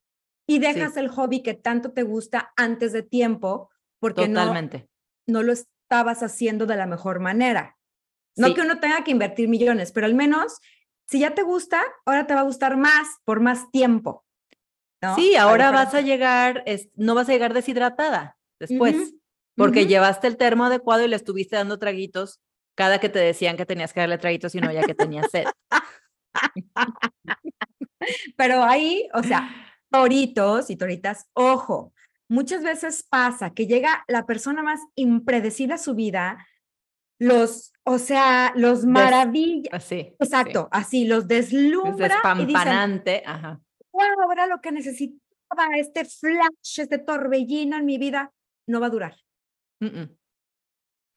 [0.47, 4.77] y dejas el hobby que tanto te gusta antes de tiempo porque Totalmente.
[4.79, 4.88] no
[5.43, 7.77] lo estabas haciendo de la mejor manera.
[8.35, 10.59] No que uno tenga que invertir millones, pero al menos
[11.09, 14.25] si ya te gusta, ahora te va a gustar más por más tiempo.
[15.15, 16.63] Sí, ahora vas a llegar,
[16.95, 19.15] no vas a llegar deshidratada después,
[19.55, 22.39] porque llevaste el termo adecuado y le estuviste dando traguitos
[22.75, 25.45] cada que te decían que tenías que darle traguitos y no ya que tenías sed.
[28.37, 29.49] Pero ahí, o sea,
[29.89, 31.93] toritos y toritas, ojo,
[32.29, 36.47] muchas veces pasa que llega la persona más impredecible a su vida,
[37.19, 39.73] los, o sea, los maravillas.
[39.73, 40.15] Así.
[40.19, 42.07] Exacto, así, los deslumbra.
[42.07, 43.59] Despampanante, y ajá.
[43.91, 48.31] Wow, ahora lo que necesitaba, este flash, este torbellino en mi vida,
[48.67, 49.17] no va a durar.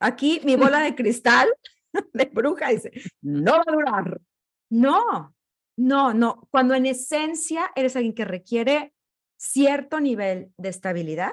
[0.01, 1.49] Aquí mi bola de cristal
[2.13, 2.91] de bruja dice,
[3.21, 4.21] no va a durar.
[4.75, 5.35] No,
[5.77, 6.49] no, no.
[6.51, 8.95] Cuando en esencia eres alguien que requiere
[9.43, 11.33] cierto nivel de estabilidad,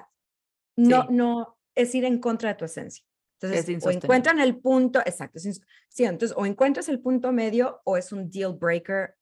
[0.76, 3.06] no, no es ir en contra de tu esencia.
[3.40, 8.12] Entonces, o encuentran el punto, exacto, sí, entonces o encuentras el punto medio o es
[8.12, 9.16] un deal breaker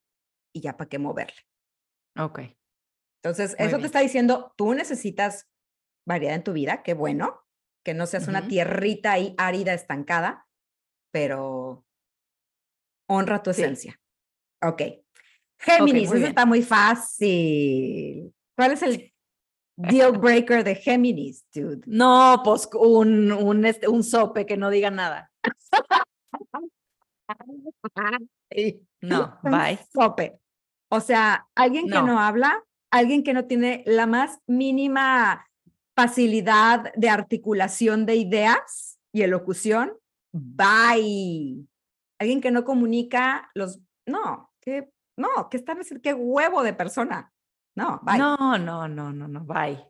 [0.55, 1.35] y ya para qué moverle.
[2.17, 2.39] Ok.
[3.21, 5.49] Entonces, eso te está diciendo, tú necesitas
[6.07, 7.41] variedad en tu vida, qué bueno,
[7.83, 10.47] que no seas una tierrita ahí árida, estancada,
[11.11, 11.85] pero
[13.09, 13.99] honra tu esencia.
[14.63, 14.81] Ok.
[15.59, 18.33] Géminis, eso está muy fácil.
[18.57, 19.13] ¿Cuál es el
[19.75, 21.83] deal breaker de Géminis, dude?
[21.85, 25.31] No, pues un, un, este, un sope que no diga nada.
[29.01, 29.77] No, bye.
[29.93, 30.39] Sope.
[30.89, 35.45] O sea, alguien que no habla, alguien que no tiene la más mínima
[35.95, 39.93] facilidad de articulación de ideas y elocución,
[40.31, 41.67] bye.
[42.19, 47.31] Alguien que no comunica los, no, que, no, que está, qué huevo de persona.
[47.77, 48.17] No, bye.
[48.17, 49.85] No, no, no, no, no, bye.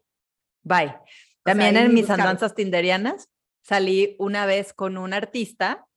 [0.62, 0.94] Bye.
[1.42, 3.30] También en mis andanzas tinderianas
[3.62, 5.88] salí una vez con un artista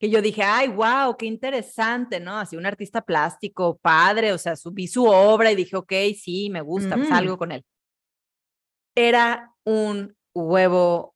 [0.00, 2.38] que yo dije, ay, wow, qué interesante, ¿no?
[2.38, 6.60] Así un artista plástico, padre, o sea, subí su obra y dije, ok, sí, me
[6.60, 7.64] gusta, salgo con él.
[8.96, 11.14] Era un huevo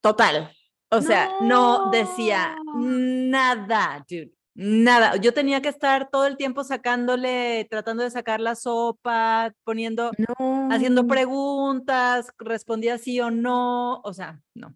[0.00, 0.52] total.
[0.90, 4.35] O sea, no decía nada, dude.
[4.58, 10.12] Nada, yo tenía que estar todo el tiempo sacándole, tratando de sacar la sopa, poniendo,
[10.70, 14.74] haciendo preguntas, respondía sí o no, o sea, no.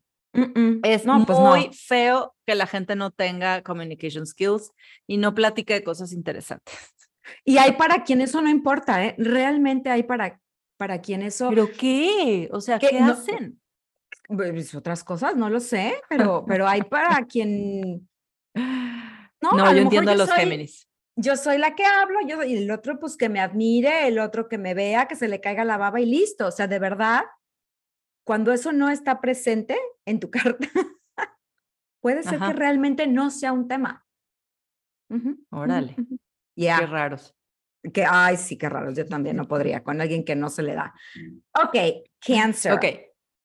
[0.83, 4.71] Es no, pues muy feo que la gente no tenga communication skills
[5.07, 6.75] y no platique de cosas interesantes.
[7.45, 9.15] Y hay para quien eso no importa, ¿eh?
[9.17, 10.41] Realmente hay para,
[10.77, 11.49] para quien eso...
[11.49, 12.51] ¿Pero qué?
[12.53, 13.61] O sea, ¿qué, hacen?
[14.29, 18.09] Pues otras cosas, no lo sé, pero, pero hay para quien...
[19.41, 20.87] No, yo entiendo a los Géminis.
[21.17, 24.49] Yo soy la que hablo, yo y el otro pues que me admire, el otro
[24.49, 26.47] que me vea, que se le caiga la baba y listo.
[26.47, 27.25] O sea, de verdad,
[28.25, 30.69] cuando eso no está presente en tu carta,
[32.01, 34.07] puede ser que realmente no sea un tema.
[35.51, 35.97] Órale.
[36.57, 37.35] Qué raros.
[37.93, 38.95] Que, ay, sí, qué raros.
[38.95, 40.95] Yo también no podría con alguien que no se le da.
[41.55, 41.77] Ok,
[42.25, 42.73] cáncer.
[42.73, 42.85] Ok.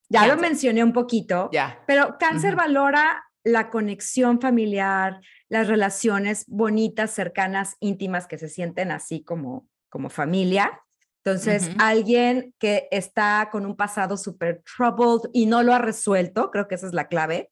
[0.10, 1.50] Ya lo mencioné un poquito.
[1.52, 1.84] Ya.
[1.88, 5.20] Pero cáncer valora la conexión familiar,
[5.50, 10.82] las relaciones bonitas, cercanas, íntimas que se sienten así como, como familia.
[11.24, 16.68] Entonces, alguien que está con un pasado súper troubled y no lo ha resuelto, creo
[16.68, 17.52] que esa es la clave,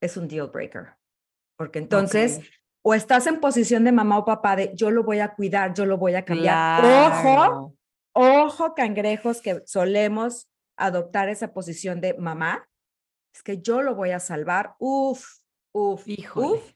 [0.00, 0.94] es un deal breaker.
[1.56, 2.40] Porque entonces
[2.88, 5.86] o estás en posición de mamá o papá de yo lo voy a cuidar, yo
[5.86, 6.84] lo voy a cambiar.
[6.84, 7.74] Ojo,
[8.12, 12.68] ojo, cangrejos que solemos adoptar esa posición de mamá,
[13.34, 14.76] es que yo lo voy a salvar.
[14.78, 15.38] Uf,
[15.72, 16.06] uf,
[16.36, 16.75] uf.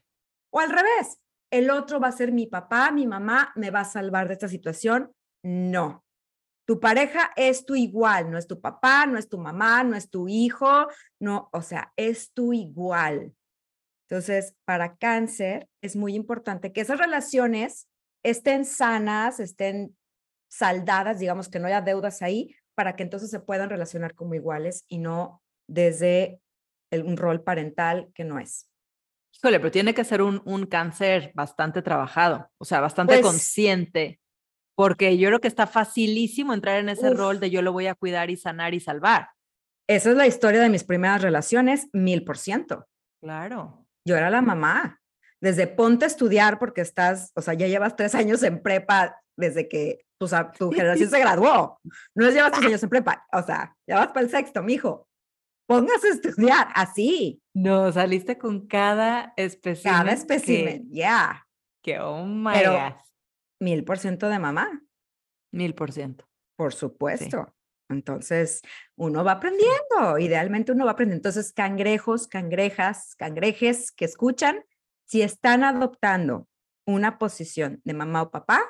[0.51, 1.19] O al revés,
[1.51, 4.47] el otro va a ser mi papá, mi mamá, me va a salvar de esta
[4.47, 5.11] situación.
[5.43, 6.03] No.
[6.67, 10.09] Tu pareja es tu igual, no es tu papá, no es tu mamá, no es
[10.09, 10.87] tu hijo,
[11.19, 13.33] no, o sea, es tu igual.
[14.07, 17.87] Entonces, para cáncer es muy importante que esas relaciones
[18.23, 19.97] estén sanas, estén
[20.49, 24.85] saldadas, digamos que no haya deudas ahí, para que entonces se puedan relacionar como iguales
[24.87, 26.39] y no desde
[26.91, 28.70] un rol parental que no es.
[29.33, 34.19] Híjole, pero tiene que ser un, un cáncer bastante trabajado, o sea, bastante pues consciente,
[34.75, 37.95] porque yo creo que está facilísimo entrar en ese rol de yo lo voy a
[37.95, 39.29] cuidar y sanar y salvar.
[39.87, 42.87] Esa es la historia de mis primeras relaciones, mil por ciento.
[43.21, 43.85] Claro.
[44.05, 44.99] Yo era la mamá.
[45.41, 49.67] Desde ponte a estudiar porque estás, o sea, ya llevas tres años en prepa desde
[49.67, 50.27] que tu,
[50.57, 51.79] tu generación se graduó.
[52.15, 55.07] No es llevas tres años en prepa, o sea, ya vas para el sexto, mijo
[55.71, 57.41] póngase a estudiar, así.
[57.53, 59.97] No, saliste con cada espécimen.
[59.97, 61.47] Cada espécimen, ya.
[61.81, 62.97] Que, oh my Pero,
[63.59, 64.81] Mil por ciento de mamá.
[65.53, 66.27] Mil por ciento.
[66.57, 67.53] Por supuesto.
[67.89, 68.61] Entonces,
[68.95, 71.19] uno va aprendiendo, idealmente uno va aprendiendo.
[71.29, 74.65] Entonces, cangrejos, cangrejas, cangrejes que escuchan,
[75.05, 76.47] si están adoptando
[76.85, 78.61] una posición de mamá o papá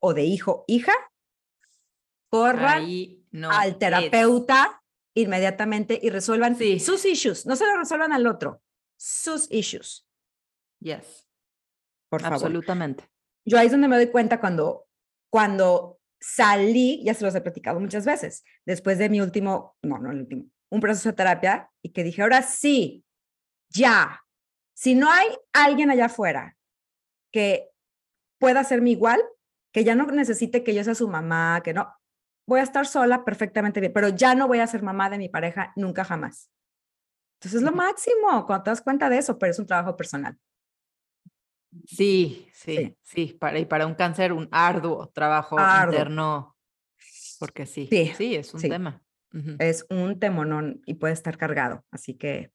[0.00, 0.92] o de hijo, hija,
[2.28, 2.86] corran
[3.50, 4.83] al terapeuta
[5.14, 7.46] inmediatamente y resuelvan sus issues.
[7.46, 8.62] No se lo resuelvan al otro,
[8.96, 10.06] sus issues.
[10.80, 11.26] Yes.
[12.08, 12.34] Por favor.
[12.34, 13.08] Absolutamente.
[13.44, 14.86] Yo ahí es donde me doy cuenta cuando,
[15.30, 20.10] cuando salí, ya se los he platicado muchas veces, después de mi último, no, no
[20.10, 23.04] el último, un proceso de terapia y que dije, ahora sí,
[23.68, 24.20] ya.
[24.74, 26.56] Si no hay alguien allá afuera
[27.32, 27.70] que
[28.38, 29.22] pueda hacerme igual,
[29.72, 31.92] que ya no necesite que yo sea su mamá, que no,
[32.46, 35.28] voy a estar sola perfectamente bien, pero ya no voy a ser mamá de mi
[35.28, 36.50] pareja nunca jamás.
[37.38, 40.38] Entonces es lo máximo cuando te das cuenta de eso, pero es un trabajo personal.
[41.86, 46.56] Sí, sí, sí, para, y para un cáncer un arduo trabajo interno,
[47.38, 49.02] porque sí, sí, es un tema.
[49.58, 52.52] Es un temonón y puede estar cargado, así que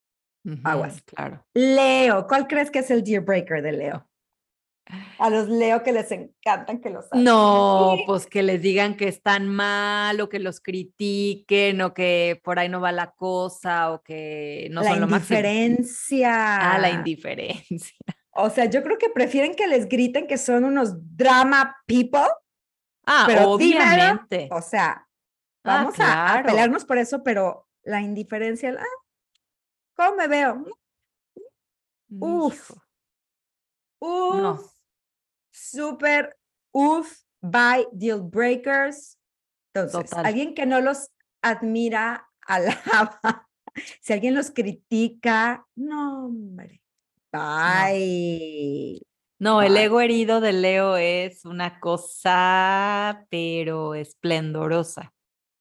[0.64, 1.02] aguas.
[1.02, 1.46] Claro.
[1.52, 4.09] Leo, ¿cuál crees que es el deal breaker de Leo?
[5.18, 7.24] A los Leo que les encantan que los hagan.
[7.24, 12.58] No, pues que les digan que están mal o que los critiquen o que por
[12.58, 15.28] ahí no va la cosa o que no son lo más.
[15.28, 16.74] La indiferencia.
[16.74, 17.96] Ah, la indiferencia.
[18.32, 22.28] O sea, yo creo que prefieren que les griten que son unos drama people.
[23.04, 24.48] Ah, pero obviamente.
[24.52, 25.06] o sea,
[25.64, 28.84] ah, vamos a, pelearnos por eso, pero la indiferencia, ah,
[29.96, 30.64] ¿cómo me veo?
[32.08, 32.70] Uf.
[33.98, 34.36] Uf.
[34.36, 34.70] No
[35.70, 36.36] súper
[36.72, 39.18] uff, by deal breakers.
[39.74, 41.10] Entonces, alguien que no los
[41.42, 43.46] admira, alaba.
[44.02, 46.82] Si alguien los critica, no, hombre.
[47.32, 49.00] Bye.
[49.38, 49.62] No.
[49.62, 55.14] el ego herido de Leo es una cosa, pero esplendorosa.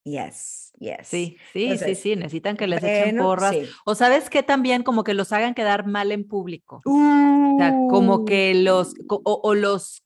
[0.04, 1.08] Yes, yes.
[1.08, 3.56] Sí, sí, sí, sí, necesitan que les echen porras.
[3.86, 6.82] O sabes que también como que los hagan quedar mal en público.
[6.86, 9.22] o sea, como que los, uh.
[9.24, 10.04] o, los,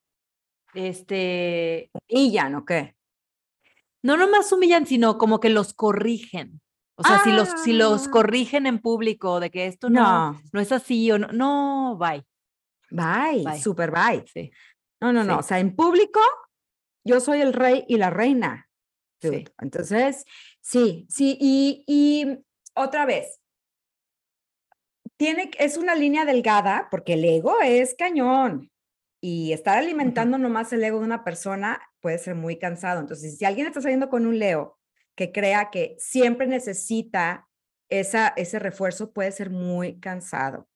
[0.73, 1.91] este...
[2.09, 2.95] Humillan o qué?
[4.01, 6.59] No nomás humillan, sino como que los corrigen.
[6.95, 8.11] O sea, si, los, si los ah.
[8.11, 12.23] corrigen en público de que esto no, no, es así o no, no, bye.
[12.91, 14.23] Bye, super bye.
[14.31, 14.51] Sí.
[15.01, 15.39] No, no, no.
[15.39, 16.19] O sea, en público,
[17.03, 18.69] yo soy el rey y la reina.
[19.59, 20.25] Entonces,
[20.61, 22.39] sí, sí, y, y
[22.75, 23.39] otra vez,
[25.17, 28.71] tiene, es una línea delgada porque el ego es cañón
[29.21, 32.99] y estar alimentando nomás el ego de una persona puede ser muy cansado.
[32.99, 34.77] Entonces, si alguien está saliendo con un Leo
[35.15, 37.47] que crea que siempre necesita
[37.89, 40.67] esa, ese refuerzo, puede ser muy cansado.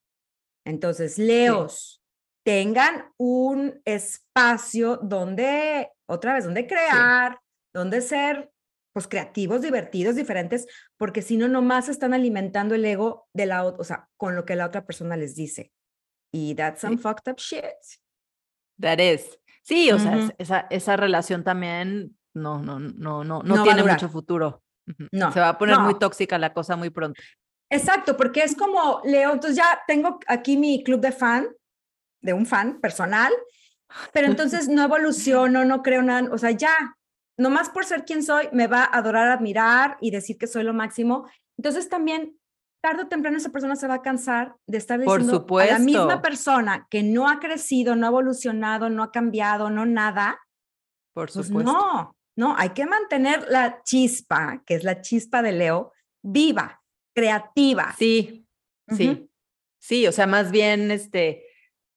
[0.63, 2.01] Entonces, Leos,
[2.45, 7.41] tengan un espacio donde, otra vez, donde crear,
[7.77, 8.51] donde ser
[8.93, 10.65] pues creativos, divertidos, diferentes,
[10.97, 14.43] porque si no, nomás están alimentando el ego de la otra, o sea, con lo
[14.43, 15.71] que la otra persona les dice.
[16.33, 17.63] Y that's some fucked up shit.
[18.79, 19.39] That is.
[19.61, 24.63] Sí, o sea, esa, esa relación también no, no, no, no, no, tiene mucho futuro.
[25.11, 25.31] No.
[25.31, 27.21] Se va a poner muy tóxica la cosa muy pronto.
[27.69, 31.47] Exacto, porque es como, Leo, entonces ya tengo aquí mi club de fan,
[32.21, 33.33] de un fan personal,
[34.13, 36.96] pero entonces no evoluciono, no creo nada, o sea, ya,
[37.37, 40.73] nomás por ser quien soy, me va a adorar, admirar y decir que soy lo
[40.73, 41.29] máximo.
[41.57, 42.37] Entonces también
[42.81, 46.21] tarde o temprano esa persona se va a cansar de estar diciendo a la misma
[46.21, 50.39] persona que no ha crecido, no ha evolucionado, no ha cambiado, no nada.
[51.13, 51.71] Por pues supuesto.
[51.71, 56.81] no, no, hay que mantener la chispa, que es la chispa de Leo, viva,
[57.13, 57.95] creativa.
[57.97, 58.47] Sí,
[58.95, 59.29] sí.
[59.79, 61.45] Sí, o sea, más bien, este,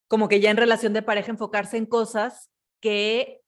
[0.06, 3.42] como que ya en relación de pareja enfocarse en cosas que,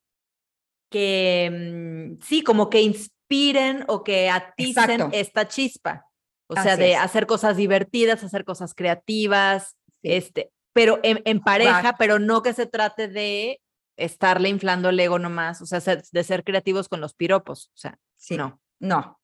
[0.92, 6.06] que mm, sí, como que inspiren o que aticen esta chispa.
[6.46, 12.42] O sea, de hacer cosas divertidas, hacer cosas creativas, este, pero en, pareja, pero no
[12.42, 13.60] que se trate de
[13.96, 17.98] estarle inflando el ego nomás, o sea, de ser creativos con los piropos, o sea,
[18.16, 18.36] sí.
[18.36, 18.60] no.
[18.80, 19.18] No,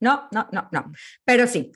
[0.00, 0.92] no, no, no, no.
[1.24, 1.70] Pero sí,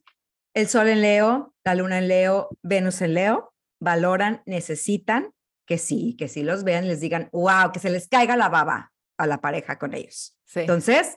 [0.55, 5.33] el sol en Leo, la luna en Leo, Venus en Leo, valoran, necesitan
[5.67, 8.93] que sí, que sí los vean, les digan, wow, que se les caiga la baba
[9.17, 10.39] a la pareja con ellos.
[10.55, 11.17] Entonces,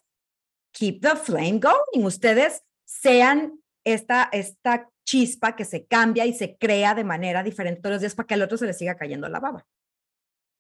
[0.72, 2.06] keep the flame going.
[2.06, 7.95] Ustedes sean esta, esta chispa que se cambia y se crea de manera diferente todos
[7.95, 9.66] los días para que al otro se le siga cayendo la baba.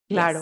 [0.07, 0.41] Claro,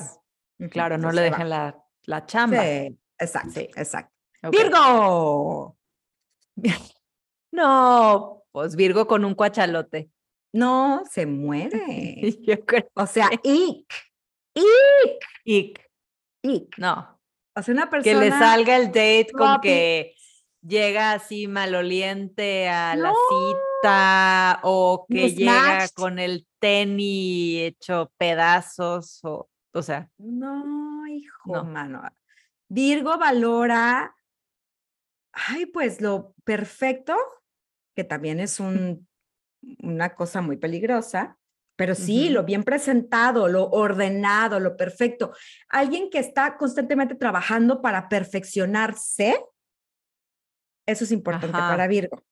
[0.72, 2.64] claro, no le dejen la, la chamba.
[2.64, 4.14] Sí, exacto, exacto.
[4.52, 5.78] Virgo.
[7.50, 10.12] No, pues Virgo con un cuachalote.
[10.54, 11.80] No, se muere.
[12.42, 12.88] Yo creo.
[12.94, 13.92] O sea, ick.
[14.54, 15.26] Ick.
[15.46, 15.87] Ick.
[16.78, 17.20] No.
[17.56, 18.20] O sea, una persona.
[18.20, 20.16] Que le salga el date con que
[20.62, 29.50] llega así maloliente a la cita o que llega con el tenis hecho pedazos o,
[29.74, 30.10] o sea.
[30.18, 32.04] No, hijo, mano.
[32.70, 34.14] Virgo valora,
[35.32, 37.16] ay, pues lo perfecto,
[37.96, 39.08] que también es un
[39.80, 41.37] una cosa muy peligrosa,
[41.78, 45.34] pero sí, lo bien presentado, lo ordenado, lo perfecto.
[45.70, 49.40] Alguien que está constantemente trabajando para perfeccionarse,
[50.86, 52.24] eso es importante para Virgo,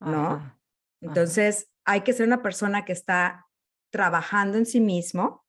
[0.00, 0.56] ¿no?
[1.00, 3.46] Entonces, hay que ser una persona que está
[3.90, 5.46] trabajando en sí mismo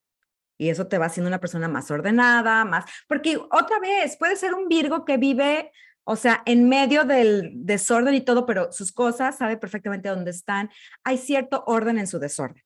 [0.58, 4.54] y eso te va haciendo una persona más ordenada, más, porque otra vez, puede ser
[4.54, 5.72] un Virgo que vive
[6.04, 10.70] o sea, en medio del desorden y todo, pero sus cosas, sabe perfectamente dónde están.
[11.04, 12.64] Hay cierto orden en su desorden,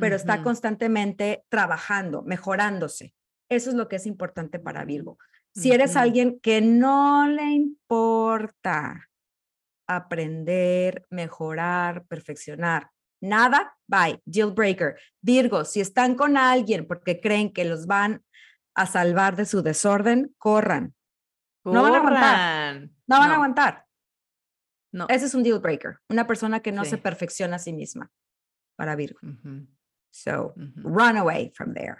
[0.00, 3.14] pero está constantemente trabajando, mejorándose.
[3.48, 5.18] Eso es lo que es importante para Virgo.
[5.54, 9.08] Si eres alguien que no le importa
[9.88, 12.90] aprender, mejorar, perfeccionar,
[13.20, 14.96] nada, bye, deal breaker.
[15.20, 18.24] Virgo, si están con alguien porque creen que los van
[18.74, 20.94] a salvar de su desorden, corran,
[21.64, 22.88] no van a aguantar.
[23.06, 23.86] No van a aguantar.
[24.92, 25.06] No.
[25.08, 25.98] Ese es un deal breaker.
[26.08, 28.10] Una persona que no se perfecciona a sí misma
[28.76, 29.20] para Virgo.
[30.10, 31.98] So, run away from there.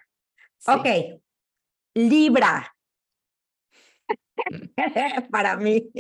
[0.67, 1.21] Ok.
[1.95, 2.75] Libra.
[5.31, 5.91] para mí.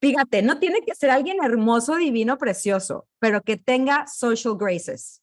[0.00, 5.22] Fíjate, no tiene que ser alguien hermoso, divino, precioso, pero que tenga social graces.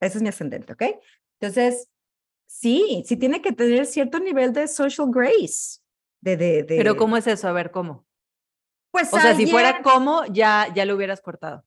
[0.00, 0.82] Ese es mi ascendente, ¿ok?
[1.40, 1.88] Entonces,
[2.48, 5.80] Sí, sí tiene que tener cierto nivel de social grace.
[6.20, 7.46] De, de, Pero ¿cómo es eso?
[7.46, 8.06] A ver, ¿cómo?
[8.90, 11.64] Pues o sea, si fuera como, ya, ya lo hubieras cortado.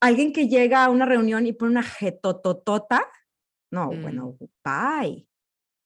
[0.00, 3.06] Alguien que llega a una reunión y pone una jetototota,
[3.70, 4.46] no, bueno, mm.
[4.64, 5.28] bye,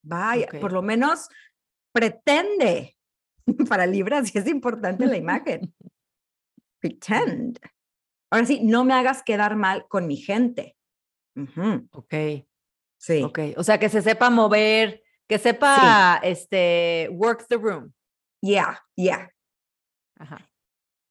[0.02, 1.28] bye, por lo menos
[1.92, 2.96] pretende.
[3.68, 5.74] Para Libra sí es importante la imagen.
[6.80, 7.58] Pretend.
[8.30, 10.76] Ahora sí, no me hagas quedar mal con mi gente.
[11.92, 12.14] Ok.
[12.98, 13.22] Sí.
[13.22, 17.92] Ok, o sea, que se sepa mover, que sepa, este, work the room.
[18.40, 19.30] Yeah, yeah.
[20.18, 20.50] Ajá.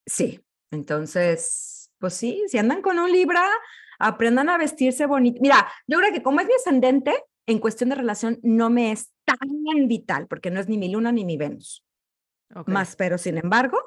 [0.06, 0.40] Sí,
[0.72, 3.50] entonces, pues sí, si andan con un Libra,
[3.98, 5.40] aprendan a vestirse bonito.
[5.42, 7.14] Mira, yo creo que como es mi ascendente,
[7.46, 11.14] en cuestión de relación no me es tan vital, porque no es ni mi luna
[11.14, 11.86] ni mi Venus.
[12.66, 13.80] Más, pero sin embargo,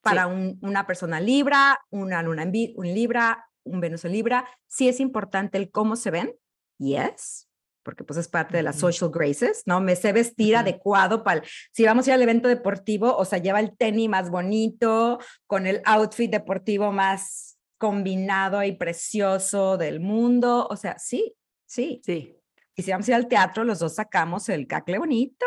[0.00, 4.98] para una persona Libra, una luna en un Libra, un Venus en Libra, sí es
[4.98, 6.34] importante el cómo se ven
[6.78, 7.47] yes,
[7.88, 9.80] porque pues es parte de las social graces, ¿no?
[9.80, 13.60] Me sé vestir adecuado para, si vamos a ir al evento deportivo, o sea, lleva
[13.60, 20.76] el tenis más bonito, con el outfit deportivo más combinado y precioso del mundo, o
[20.76, 21.34] sea, sí,
[21.64, 22.02] sí.
[22.04, 22.36] Sí.
[22.76, 25.46] Y si vamos a ir al teatro, los dos sacamos el cacle bonito,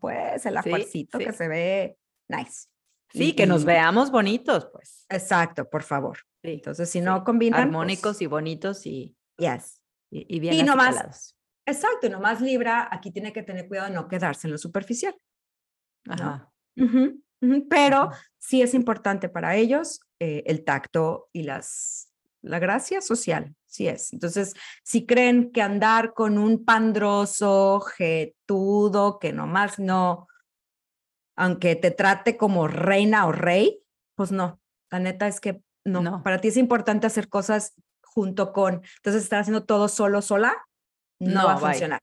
[0.00, 2.68] pues el ajuarcito que se ve nice.
[3.12, 5.06] Sí, que nos veamos bonitos, pues.
[5.08, 6.18] Exacto, por favor.
[6.44, 7.58] Entonces, si no combinan.
[7.58, 9.16] Pues Armónicos y bonitos y.
[9.38, 9.80] Yes
[10.10, 11.36] y, bien y nomás,
[11.66, 15.14] Exacto, nomás Libra aquí tiene que tener cuidado de no quedarse en lo superficial.
[16.08, 16.50] Ajá.
[17.68, 23.88] Pero sí es importante para ellos eh, el tacto y las, la gracia social, sí
[23.88, 24.12] es.
[24.12, 30.28] Entonces, si creen que andar con un pandroso, jetudo, que nomás no,
[31.36, 33.82] aunque te trate como reina o rey,
[34.14, 34.60] pues no.
[34.90, 38.82] La neta es que no, Para ti es importante hacer cosas junto con.
[38.96, 40.54] Entonces, estar haciendo todo solo, sola,
[41.20, 42.00] no, va a funcionar.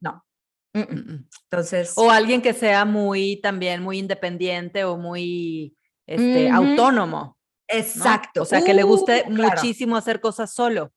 [0.00, 0.24] No.
[0.72, 1.92] Entonces.
[1.96, 7.36] O alguien que sea muy también muy independiente o muy este, autónomo.
[7.68, 8.42] Exacto.
[8.42, 10.92] O sea, que le guste uh, muchísimo hacer cosas solo.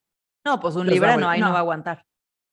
[0.45, 1.51] No, pues un libro no, ahí no.
[1.51, 2.05] va a aguantar.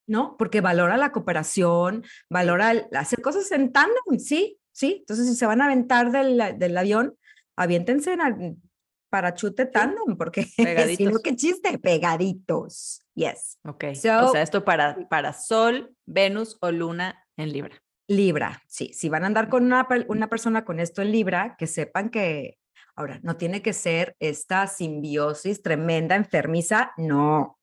[0.07, 4.97] No, porque valora la cooperación, valora hacer cosas en tándem, sí, sí.
[4.99, 7.15] Entonces, si se van a aventar del, del avión,
[7.55, 8.61] aviéntense en
[9.09, 10.43] parachute tándem, porque
[10.97, 13.01] si no, qué chiste, pegaditos.
[13.21, 13.59] Yes.
[13.65, 13.83] Ok.
[13.91, 17.79] o sea, esto para, para Sol, Venus o Luna en Libra.
[18.07, 18.91] Libra, sí.
[18.93, 22.57] Si van a andar con una, una persona con esto en Libra, que sepan que,
[22.95, 27.59] ahora, no tiene que ser esta simbiosis tremenda, enfermiza, no.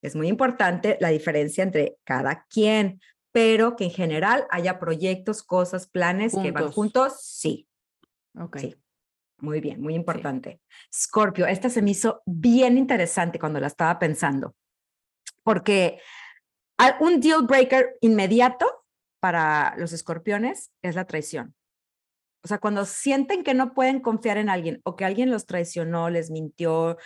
[0.00, 5.86] Es muy importante la diferencia entre cada quien, pero que en general haya proyectos, cosas,
[5.86, 7.68] planes que van juntos, sí.
[8.40, 8.58] Ok.
[9.40, 10.60] Muy bien, muy importante.
[10.92, 14.56] Scorpio, esta se me hizo bien interesante cuando la estaba pensando,
[15.48, 15.98] porque
[17.00, 18.84] un deal breaker inmediato
[19.18, 21.54] para los escorpiones es la traición.
[22.44, 26.10] O sea, cuando sienten que no pueden confiar en alguien o que alguien los traicionó,
[26.10, 26.98] les mintió,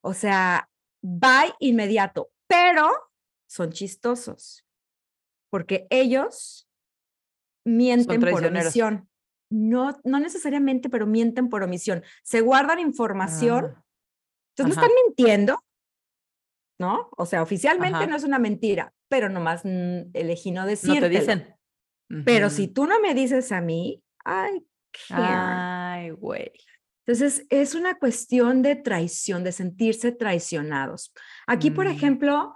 [0.00, 0.70] o sea,
[1.04, 2.90] va inmediato, pero
[3.46, 4.64] son chistosos
[5.50, 6.70] porque ellos
[7.66, 9.10] mienten por omisión.
[9.52, 12.02] No, no necesariamente, pero mienten por omisión.
[12.22, 13.74] Se guardan información.
[13.76, 13.84] Ah,
[14.56, 15.62] entonces no están mintiendo,
[16.80, 17.10] ¿no?
[17.16, 20.96] O sea, oficialmente no es una mentira, pero nomás mm, elegí no decirlo.
[20.96, 21.54] No te dicen.
[22.24, 24.66] Pero si tú no me dices a mí, ay,
[25.10, 26.52] Ay, güey.
[27.06, 31.12] Entonces, es una cuestión de traición, de sentirse traicionados.
[31.46, 31.90] Aquí, por mm.
[31.90, 32.54] ejemplo,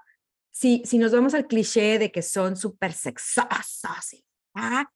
[0.53, 4.87] si, si nos vamos al cliché de que son súper sexosos, ¿ah?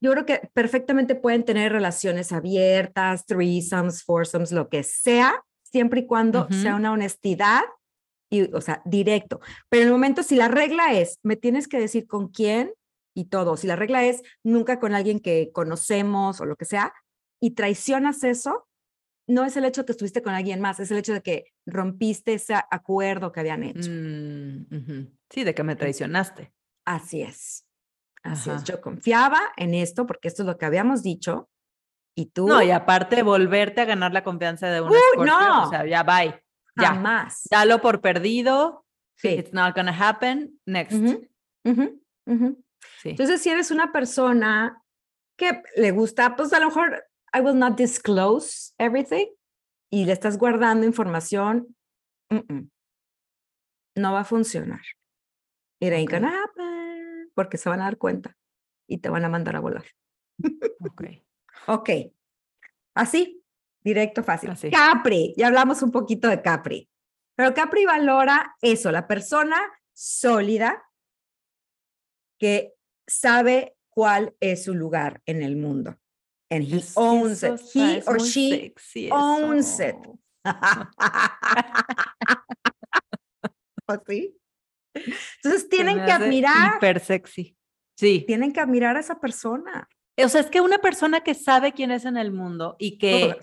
[0.00, 6.06] yo creo que perfectamente pueden tener relaciones abiertas, threesomes, foursomes, lo que sea, siempre y
[6.06, 7.62] cuando sea una honestidad
[8.34, 9.40] y, o sea, directo.
[9.68, 12.72] Pero en el momento, si la regla es, me tienes que decir con quién
[13.14, 16.92] y todo, si la regla es nunca con alguien que conocemos o lo que sea,
[17.40, 18.66] y traicionas eso,
[19.28, 22.34] no es el hecho que estuviste con alguien más, es el hecho de que rompiste
[22.34, 23.90] ese acuerdo que habían hecho.
[23.90, 26.52] Mm, sí, de que me traicionaste.
[26.84, 27.64] Así es.
[28.22, 28.64] Así es.
[28.64, 31.48] Yo confiaba en esto porque esto es lo que habíamos dicho.
[32.16, 32.46] Y tú.
[32.46, 35.66] No, y aparte volverte a ganar la confianza de un uh, no.
[35.66, 36.43] O sea, ya bye.
[36.76, 36.88] Ya.
[36.88, 37.46] Jamás.
[37.50, 38.84] Dalo por perdido.
[39.16, 39.28] Sí.
[39.28, 40.60] It's not gonna happen.
[40.66, 40.96] Next.
[43.04, 44.82] Entonces, si eres una persona
[45.36, 49.26] que le gusta, pues a lo mejor I will not disclose everything
[49.90, 51.76] y le estás guardando información,
[52.30, 54.80] no va a funcionar.
[55.80, 58.36] It ain't gonna happen porque se van a dar cuenta
[58.88, 59.84] y te van a mandar a volar.
[60.80, 61.04] Ok.
[61.66, 61.90] ok.
[62.94, 63.43] Así,
[63.84, 64.50] directo, fácil.
[64.70, 66.88] Capri, ya hablamos un poquito de Capri.
[67.36, 69.60] Pero Capri valora eso, la persona
[69.92, 70.84] sólida
[72.38, 72.74] que
[73.06, 75.98] sabe cuál es su lugar en el mundo
[76.54, 77.60] and he owns it.
[77.74, 78.72] He or she
[79.10, 79.96] owns it.
[83.86, 84.36] ¿Así?
[84.94, 86.74] Entonces tienen que admirar.
[86.74, 87.56] Super sexy.
[87.96, 88.24] Sí.
[88.26, 89.88] Tienen que admirar a esa persona.
[90.16, 93.36] O sea, es que una persona que sabe quién es en el mundo y que,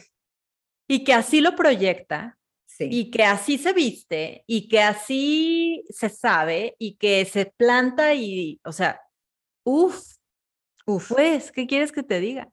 [0.91, 2.89] y que así lo proyecta, sí.
[2.91, 8.59] y que así se viste, y que así se sabe, y que se planta y,
[8.65, 8.99] o sea,
[9.63, 10.17] uff,
[10.85, 11.07] uff.
[11.07, 12.51] Pues, ¿qué quieres que te diga?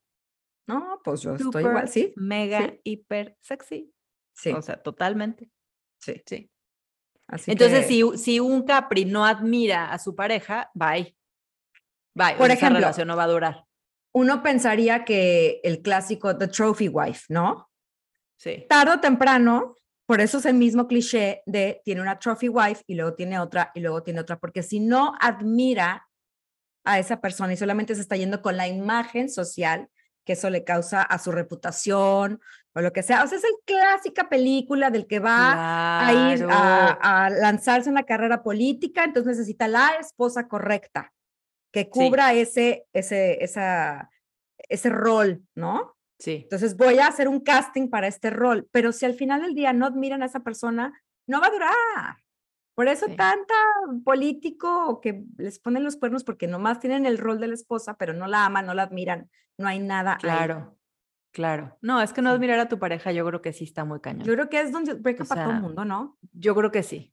[0.68, 2.12] No, pues yo estoy igual, sí.
[2.14, 3.92] Mega, hiper sexy.
[4.34, 4.50] Sí.
[4.52, 5.50] O sea, totalmente.
[6.00, 6.22] Sí.
[6.24, 6.48] Sí.
[7.46, 11.16] Entonces, si, si un Capri no admira a su pareja, bye.
[12.14, 12.36] Bye.
[12.36, 13.64] Por ejemplo, esa relación no va a durar.
[14.14, 17.67] Uno pensaría que el clásico The Trophy Wife, ¿no?
[18.38, 18.64] Sí.
[18.68, 19.76] Tardo o temprano,
[20.06, 23.70] por eso es el mismo cliché de tiene una trophy wife y luego tiene otra
[23.74, 26.08] y luego tiene otra, porque si no admira
[26.84, 29.90] a esa persona y solamente se está yendo con la imagen social,
[30.24, 32.40] que eso le causa a su reputación
[32.74, 33.24] o lo que sea.
[33.24, 38.04] O sea, es el clásica película del que va a ir a, lanzarse en la
[38.04, 41.12] carrera política, entonces necesita la esposa correcta
[41.70, 44.10] que cubra ese, ese, esa,
[44.56, 45.97] ese rol, ¿no?
[46.18, 46.40] Sí.
[46.42, 49.72] Entonces voy a hacer un casting para este rol, pero si al final del día
[49.72, 50.92] no admiran a esa persona,
[51.26, 52.16] no va a durar.
[52.74, 53.54] Por eso tanta
[54.04, 58.12] político que les ponen los cuernos porque nomás tienen el rol de la esposa, pero
[58.12, 60.16] no la aman, no la admiran, no hay nada.
[60.20, 60.78] Claro,
[61.32, 61.76] claro.
[61.80, 64.24] No, es que no admirar a tu pareja yo creo que sí está muy cañón.
[64.24, 66.18] Yo creo que es donde break para todo el mundo, ¿no?
[66.32, 67.12] Yo creo que sí.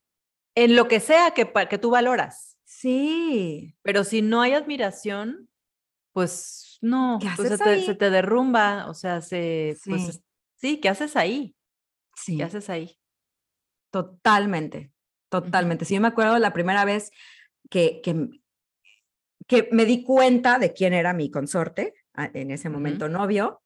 [0.54, 2.58] En lo que sea que, que tú valoras.
[2.64, 3.76] Sí.
[3.82, 5.50] Pero si no hay admiración,
[6.14, 10.22] pues no, pues se, te, se, te, derrumba, o sea, se, pues,
[10.56, 11.56] sí, ¿qué haces ahí?
[12.16, 12.38] Sí.
[12.38, 12.98] ¿Qué haces ahí?
[13.92, 14.92] Totalmente,
[15.30, 15.86] totalmente.
[15.86, 17.12] Sí, yo me acuerdo la primera vez
[17.70, 18.30] que, que,
[19.48, 23.62] que me di cuenta de quién era mi consorte, en ese momento novio,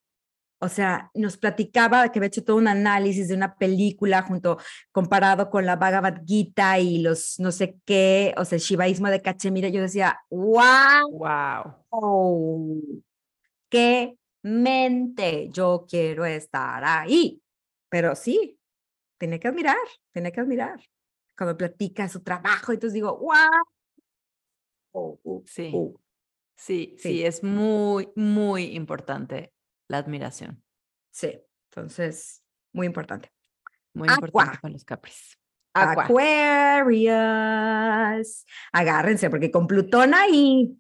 [0.62, 4.58] o sea, nos platicaba que había hecho todo un análisis de una película junto,
[4.92, 9.22] comparado con la Bhagavad Gita y los no sé qué, o sea, el shivaísmo de
[9.22, 9.70] Cachemira.
[9.70, 12.84] Yo decía, wow, wow,
[13.70, 17.42] qué mente, yo quiero estar ahí.
[17.88, 18.60] Pero sí,
[19.18, 19.78] tiene que admirar,
[20.12, 20.80] tiene que admirar.
[21.38, 23.64] Cuando platica su trabajo, entonces digo, wow.
[24.92, 25.72] Oh, sí.
[26.58, 29.54] sí, sí, es muy, muy importante
[29.90, 30.64] la admiración.
[31.12, 33.34] Sí, entonces, muy importante.
[33.94, 35.38] Muy importante para los Capris.
[35.74, 37.10] Aquarius.
[38.72, 40.80] Agárrense, porque con Plutón ahí,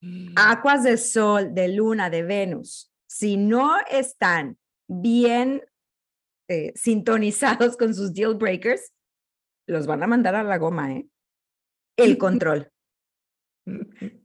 [0.00, 0.32] mm.
[0.36, 4.56] aguas de Sol, de Luna, de Venus, si no están
[4.88, 5.62] bien
[6.48, 8.92] eh, sintonizados con sus deal breakers,
[9.66, 11.06] los van a mandar a la goma, ¿eh?
[11.96, 12.70] El control.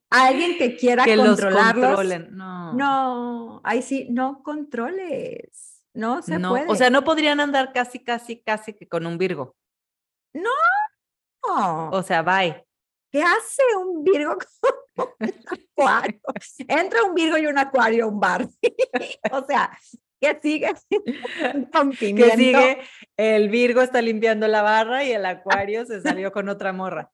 [0.09, 2.31] Alguien que quiera que controlarlos.
[2.31, 2.73] no.
[2.73, 5.83] no, ahí sí, no controles.
[5.93, 6.67] No se puede.
[6.67, 9.55] O sea, no podrían andar casi, casi, casi que con un Virgo.
[10.33, 10.49] No.
[11.91, 12.65] O sea, bye.
[13.11, 14.37] ¿Qué hace un Virgo
[14.95, 16.21] con un acuario?
[16.67, 18.47] Entra un Virgo y un acuario a un bar.
[19.31, 19.77] o sea,
[20.21, 20.73] ¿qué sigue?
[21.99, 22.81] ¿Qué sigue?
[23.17, 27.11] El Virgo está limpiando la barra y el acuario se salió con otra morra.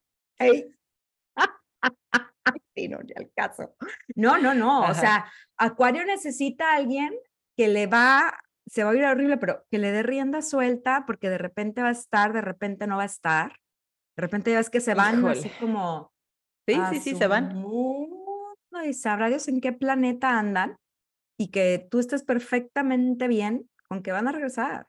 [2.75, 3.75] sí, no, al caso.
[4.15, 4.89] No, no, no.
[4.89, 7.13] O sea, Acuario necesita a alguien
[7.57, 11.29] que le va, se va a ir horrible, pero que le dé rienda suelta porque
[11.29, 13.59] de repente va a estar, de repente no va a estar.
[14.17, 16.13] De repente ya ves que se van así como.
[16.67, 17.63] Sí, sí, sí, se van.
[18.85, 20.77] y sabrá Dios en qué planeta andan
[21.37, 24.87] y que tú estés perfectamente bien con que van a regresar.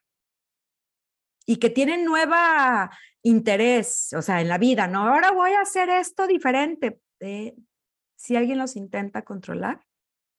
[1.45, 2.91] Y que tienen nueva
[3.23, 5.07] interés, o sea, en la vida, ¿no?
[5.07, 9.87] Ahora voy a hacer esto diferente si alguien los intenta controlar,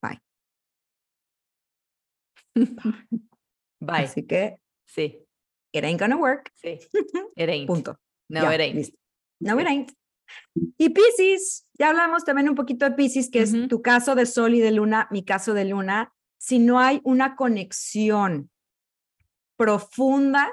[0.02, 0.20] bye.
[3.80, 4.04] bye.
[4.04, 5.24] Así que, sí.
[5.72, 6.50] It ain't gonna work.
[6.54, 6.78] Sí.
[7.36, 7.66] It ain't.
[7.66, 7.98] Punto.
[8.28, 8.92] No, it ain't.
[9.40, 9.92] No, it ain't.
[10.76, 14.54] Y Pisces, ya hablamos también un poquito de Pisces, que es tu caso de Sol
[14.54, 16.12] y de Luna, mi caso de Luna.
[16.38, 18.50] Si no hay una conexión
[19.56, 20.50] profunda,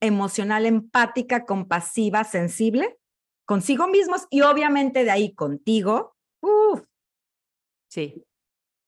[0.00, 2.98] emocional, empática, compasiva, sensible,
[3.44, 6.82] consigo mismos y obviamente de ahí contigo, uff.
[7.88, 8.24] Sí.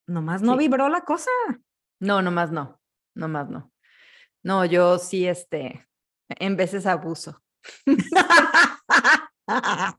[0.07, 1.31] Nomás no vibró la cosa.
[2.01, 2.81] No, nomás no,
[3.15, 3.73] nomás no.
[4.43, 5.89] No, yo sí, este,
[6.29, 7.43] en veces abuso.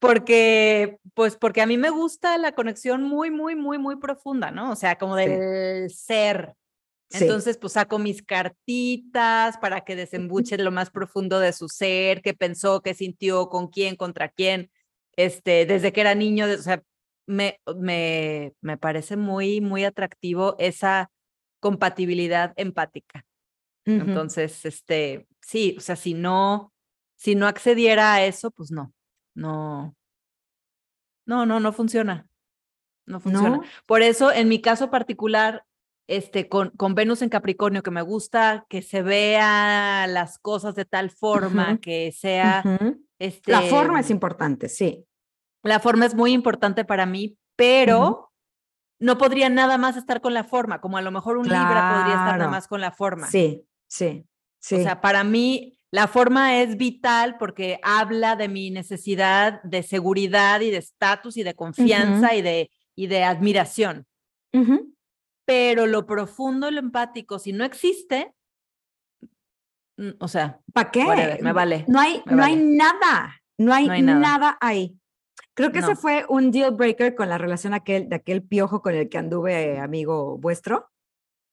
[0.00, 4.72] porque, pues porque a mí me gusta la conexión muy, muy, muy, muy profunda, ¿no?
[4.72, 6.56] O sea, como del ser,
[7.12, 12.34] entonces, pues saco mis cartitas para que desembuche lo más profundo de su ser, qué
[12.34, 14.70] pensó, qué sintió, con quién, contra quién,
[15.16, 16.82] este, desde que era niño, o sea,
[17.26, 21.10] me, me, me parece muy, muy atractivo esa
[21.60, 23.24] compatibilidad empática.
[23.84, 26.72] Entonces, este, sí, o sea, si no,
[27.16, 28.92] si no accediera a eso, pues no,
[29.34, 29.96] no,
[31.26, 32.28] no, no, no funciona.
[33.06, 33.60] No funciona.
[33.86, 35.64] Por eso, en mi caso particular,
[36.12, 40.84] este, con, con Venus en Capricornio, que me gusta que se vea las cosas de
[40.84, 42.62] tal forma, que sea...
[43.18, 45.06] este, la forma es importante, sí.
[45.62, 48.30] La forma es muy importante para mí, pero
[49.00, 52.14] no podría nada más estar con la forma, como a lo mejor un Libra podría
[52.14, 53.28] estar nada más con la forma.
[53.28, 54.26] Sí, sí,
[54.58, 54.74] sí.
[54.76, 60.60] O sea, para mí la forma es vital porque habla de mi necesidad de seguridad
[60.60, 64.06] y de estatus y de confianza y, de, y de admiración
[65.44, 68.34] pero lo profundo y lo empático, si no existe,
[70.18, 71.38] o sea, ¿para qué?
[71.42, 71.84] me vale.
[71.88, 74.58] No hay, no hay nada, no hay, nada.
[74.60, 74.98] ahí.
[75.54, 78.94] Creo que ese fue un deal breaker con la relación aquel, de aquel piojo con
[78.94, 80.90] el que anduve amigo vuestro.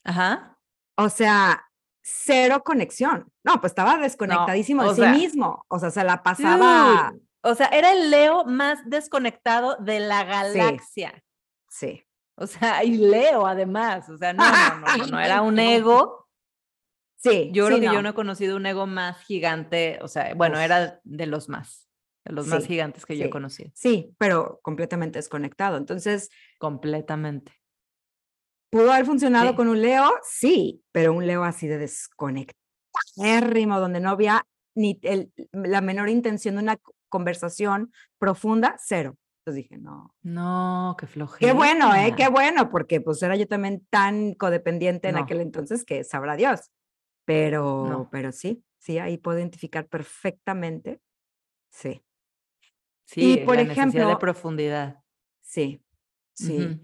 [0.06, 0.58] Ajá.
[0.96, 1.70] O sea,
[2.02, 3.32] cero conexión.
[3.44, 5.66] No, pues estaba desconectadísimo de sí mismo.
[5.68, 7.14] O sea, se la pasaba.
[7.42, 11.24] o sea, era el Leo más desconectado de la galaxia.
[11.70, 12.04] sí.
[12.40, 16.28] O sea, y Leo además, o sea, no, no, no, no, era un ego.
[17.18, 20.58] Sí, yo creo que yo no he conocido un ego más gigante, o sea, bueno,
[20.58, 21.90] era de los más,
[22.24, 23.72] de los más gigantes que yo he conocido.
[23.76, 25.76] Sí, pero completamente desconectado.
[25.76, 26.30] Entonces,
[26.60, 27.52] completamente.
[28.72, 30.10] ¿Pudo haber funcionado con un Leo?
[30.24, 32.56] Sí, pero un Leo así de desconectado,
[33.18, 36.78] donde no había ni el, la menor intención de una
[37.10, 39.18] conversación profunda, cero
[39.54, 40.16] dije, no.
[40.22, 41.52] No, qué flojera.
[41.52, 42.14] Qué bueno, ¿eh?
[42.16, 46.72] Qué bueno, porque pues era yo también tan codependiente en aquel entonces que sabrá Dios.
[47.26, 51.00] pero, pero sí, sí, ahí puedo identificar perfectamente.
[51.70, 52.04] Sí.
[53.06, 55.04] Sí, y por ejemplo, de profundidad.
[55.42, 55.84] Sí,
[56.34, 56.82] sí.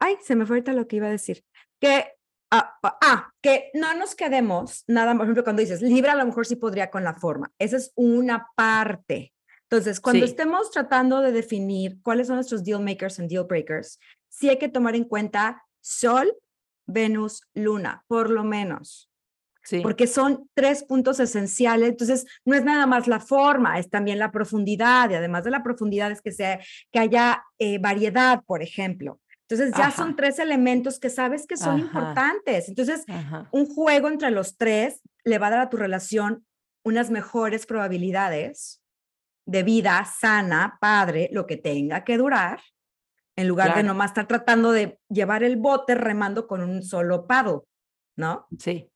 [0.00, 1.44] Ay, se me fue ahorita lo que iba a decir.
[1.80, 2.12] Que,
[2.52, 6.46] ah, ah, que no nos quedemos, nada, por ejemplo, cuando dices, Libra a lo mejor
[6.46, 7.52] sí podría con la forma.
[7.58, 9.32] Esa es una parte.
[9.70, 13.98] Entonces, cuando estemos tratando de definir cuáles son nuestros deal makers and deal breakers,
[14.28, 16.34] sí hay que tomar en cuenta Sol,
[16.86, 19.10] Venus, Luna, por lo menos.
[19.62, 19.80] Sí.
[19.80, 21.90] Porque son tres puntos esenciales.
[21.90, 25.10] Entonces, no es nada más la forma, es también la profundidad.
[25.10, 26.58] Y además de la profundidad, es que, sea,
[26.90, 29.20] que haya eh, variedad, por ejemplo.
[29.50, 32.68] Entonces ya son tres elementos que sabes que son importantes.
[32.68, 33.04] Entonces,
[33.50, 36.44] un juego entre los tres le va a dar a tu relación
[36.84, 38.82] unas mejores probabilidades
[39.48, 42.60] de vida sana, padre, lo que tenga que durar,
[43.34, 47.60] en lugar de nomás estar tratando de llevar el bote remando con un solo paddle,
[48.16, 48.46] ¿no?
[48.58, 48.90] Sí.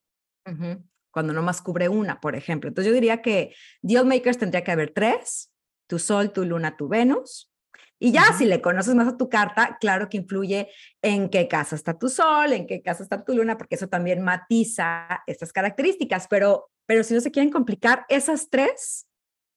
[1.11, 2.68] Cuando nomás cubre una, por ejemplo.
[2.68, 5.50] Entonces yo diría que deal makers tendría que haber tres,
[5.86, 7.50] tu sol, tu luna, tu Venus,
[7.98, 10.68] y ya, si le conoces más a tu carta, claro que influye
[11.03, 14.20] en qué casa está tu sol, en qué casa está tu luna, porque eso también
[14.22, 16.26] matiza estas características.
[16.28, 19.07] Pero, pero si no se quieren complicar, esas tres,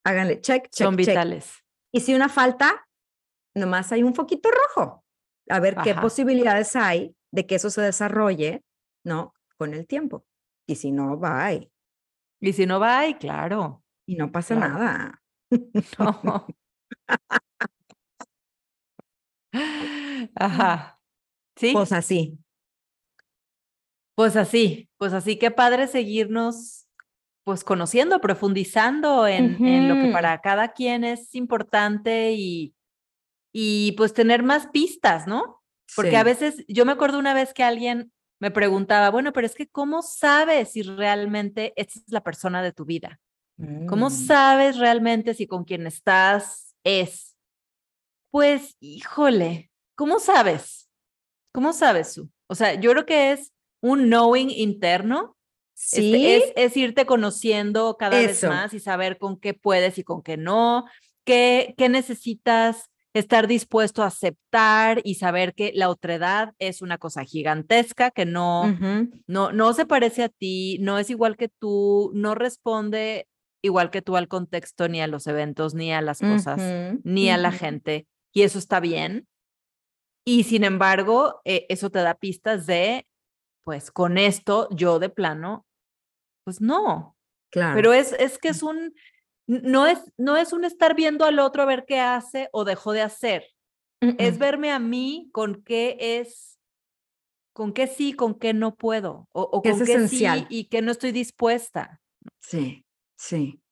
[0.05, 0.85] háganle check, check.
[0.85, 1.63] Son vitales.
[1.91, 2.87] Y si una falta,
[3.53, 5.03] nomás hay un foquito rojo.
[5.49, 8.63] A ver qué posibilidades hay de que eso se desarrolle,
[9.03, 9.33] ¿no?
[9.57, 10.25] Con el tiempo.
[10.67, 11.71] Y si no, bye.
[12.41, 13.83] Y si no, bye, claro.
[14.07, 15.21] Y no pasa nada.
[15.99, 16.47] No.
[20.35, 20.99] Ajá.
[21.55, 21.71] Sí.
[21.71, 22.39] Pues así.
[24.15, 26.84] Pues así, pues así, qué padre seguirnos
[27.45, 32.75] pues conociendo, profundizando en, en, lo que para cada quien es importante y,
[33.53, 35.61] y pues tener más pistas, ¿no?
[35.95, 39.53] Porque a veces, yo me acuerdo una vez que alguien me preguntaba, bueno, pero es
[39.53, 43.19] que ¿cómo sabes si realmente esta es la persona de tu vida?
[43.87, 44.11] ¿Cómo mm.
[44.11, 47.37] sabes realmente si con quien estás es?
[48.31, 50.89] Pues, híjole, ¿cómo sabes?
[51.53, 52.29] ¿Cómo sabes tú?
[52.47, 55.37] O sea, yo creo que es un knowing interno.
[55.75, 56.27] Este, sí.
[56.27, 60.37] Es, es, irte conociendo cada vez más y saber con qué puedes y con qué
[60.37, 60.85] no,
[61.25, 67.23] qué, qué necesitas estar dispuesto a aceptar y saber que la otredad es una cosa
[67.23, 68.77] gigantesca que no,
[69.27, 73.27] no, no se parece a ti, no es igual que tú, no responde
[73.61, 76.61] igual que tú al contexto, ni a los eventos, ni a las cosas,
[77.03, 78.05] ni a la gente
[78.35, 79.27] y eso está bien.
[80.25, 83.07] Y sin embargo, eh, eso te da pistas de,
[83.65, 85.65] pues con esto yo de plano,
[86.45, 87.17] pues no.
[87.51, 87.75] Claro.
[87.75, 88.93] Pero es, es que es un,
[89.47, 92.93] no es, no es un estar viendo al otro a ver qué hace o dejó
[92.93, 93.43] de hacer.
[94.19, 96.59] Es verme a mí con qué es,
[97.53, 100.91] con qué sí, con qué no puedo, o, o con qué sí y qué no
[100.91, 102.01] estoy dispuesta.
[102.39, 102.85] Sí,
[103.17, 103.63] sí.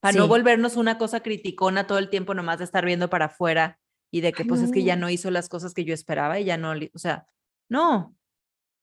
[0.00, 3.80] Para no volvernos una cosa criticona todo el tiempo, nomás de estar viendo para afuera
[4.10, 6.44] y de que pues es que ya no hizo las cosas que yo esperaba y
[6.44, 7.26] ya no, o sea,
[7.70, 8.14] no,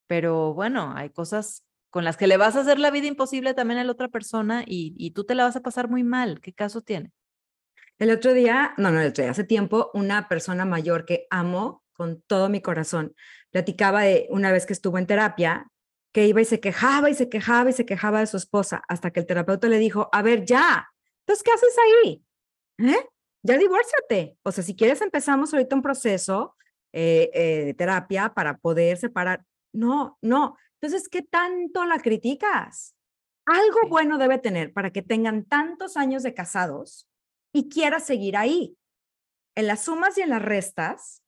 [0.07, 3.79] pero bueno, hay cosas con las que le vas a hacer la vida imposible también
[3.79, 6.41] a la otra persona y, y tú te la vas a pasar muy mal.
[6.41, 7.11] ¿Qué caso tiene?
[7.97, 11.83] El otro día, no, no, el otro día, hace tiempo, una persona mayor que amo
[11.93, 13.15] con todo mi corazón,
[13.51, 15.71] platicaba de una vez que estuvo en terapia,
[16.11, 19.11] que iba y se quejaba y se quejaba y se quejaba de su esposa, hasta
[19.11, 20.89] que el terapeuta le dijo, a ver, ya,
[21.21, 22.25] entonces, ¿qué haces ahí?
[22.77, 23.09] ¿Eh?
[23.45, 24.37] ya divórciate.
[24.43, 26.55] O sea, si quieres empezamos ahorita un proceso
[26.91, 29.43] eh, eh, de terapia para poder separar.
[29.75, 30.57] No, no.
[30.79, 32.95] Entonces, ¿qué tanto la criticas?
[33.45, 37.07] Algo bueno debe tener para que tengan tantos años de casados
[37.53, 38.77] y quiera seguir ahí.
[39.55, 41.23] En las sumas y en las restas,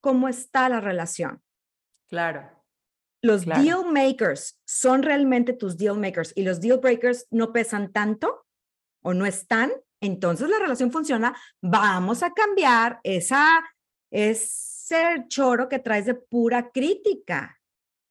[0.00, 1.42] ¿cómo está la relación?
[2.08, 2.64] Claro.
[3.22, 8.44] Los deal makers son realmente tus deal makers y los deal breakers no pesan tanto
[9.02, 9.72] o no están
[10.04, 13.64] entonces la relación funciona, vamos a cambiar esa,
[14.10, 17.58] ese choro que traes de pura crítica.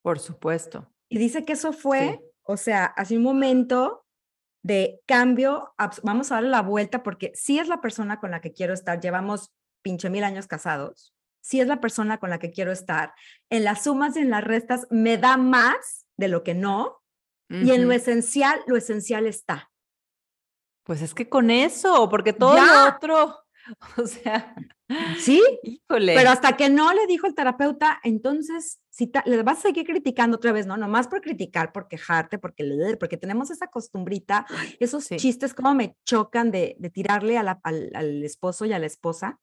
[0.03, 0.93] Por supuesto.
[1.09, 4.05] Y dice que eso fue, o sea, hace un momento
[4.61, 5.73] de cambio,
[6.03, 8.99] vamos a darle la vuelta porque si es la persona con la que quiero estar,
[8.99, 9.51] llevamos
[9.81, 13.13] pinche mil años casados, si es la persona con la que quiero estar,
[13.49, 17.01] en las sumas y en las restas me da más de lo que no,
[17.49, 19.69] y en lo esencial, lo esencial está.
[20.83, 23.42] Pues es que con eso, porque todo lo otro,
[23.97, 24.55] o sea.
[25.17, 26.13] Sí, híjole.
[26.15, 30.37] Pero hasta que no le dijo el terapeuta, entonces si le vas a seguir criticando
[30.37, 30.77] otra vez, ¿no?
[30.77, 34.45] Nomás por criticar, por quejarte, porque, porque tenemos esa costumbrita,
[34.79, 39.39] esos chistes como me chocan de, de tirarle al, al, esposo y a la esposa.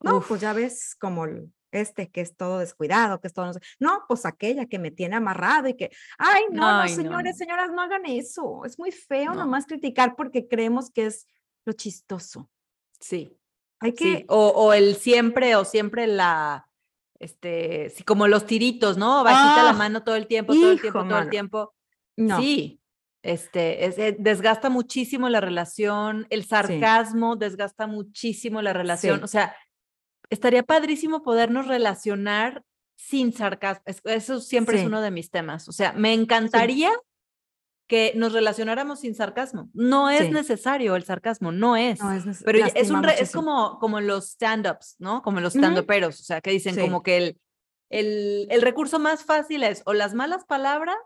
[0.00, 1.26] No, pues ya ves como
[1.72, 5.16] este que es todo descuidado, que es todo, no, no pues aquella que me tiene
[5.16, 8.64] amarrado y que, ay, no, no señores, señoras, no hagan eso.
[8.64, 11.26] Es muy feo nomás criticar porque creemos que es
[11.64, 12.50] lo chistoso.
[13.00, 13.36] Sí.
[13.84, 14.24] Hay que...
[14.28, 16.66] O, o el siempre o siempre la,
[17.18, 19.22] este, sí, como los tiritos, ¿no?
[19.22, 19.74] Bajita la ¡Ah!
[19.74, 21.74] mano todo el tiempo, todo el tiempo, todo el tiempo.
[22.16, 22.40] No.
[22.40, 22.80] Sí,
[23.22, 29.56] este, es, eh, desgasta muchísimo la relación, el sarcasmo desgasta muchísimo la relación, o sea,
[30.28, 32.62] estaría padrísimo podernos relacionar
[32.96, 36.90] sin sarcasmo, eso siempre es uno de mis temas, o sea, me encantaría
[37.86, 39.68] que nos relacionáramos sin sarcasmo.
[39.74, 41.98] No es necesario el sarcasmo, no es.
[42.44, 45.22] pero es, un es como, como los stand-ups, ¿no?
[45.22, 47.38] Como los stand-uperos, o sea, que dicen como que el,
[47.90, 50.96] el, el, recurso más fácil es o las malas palabras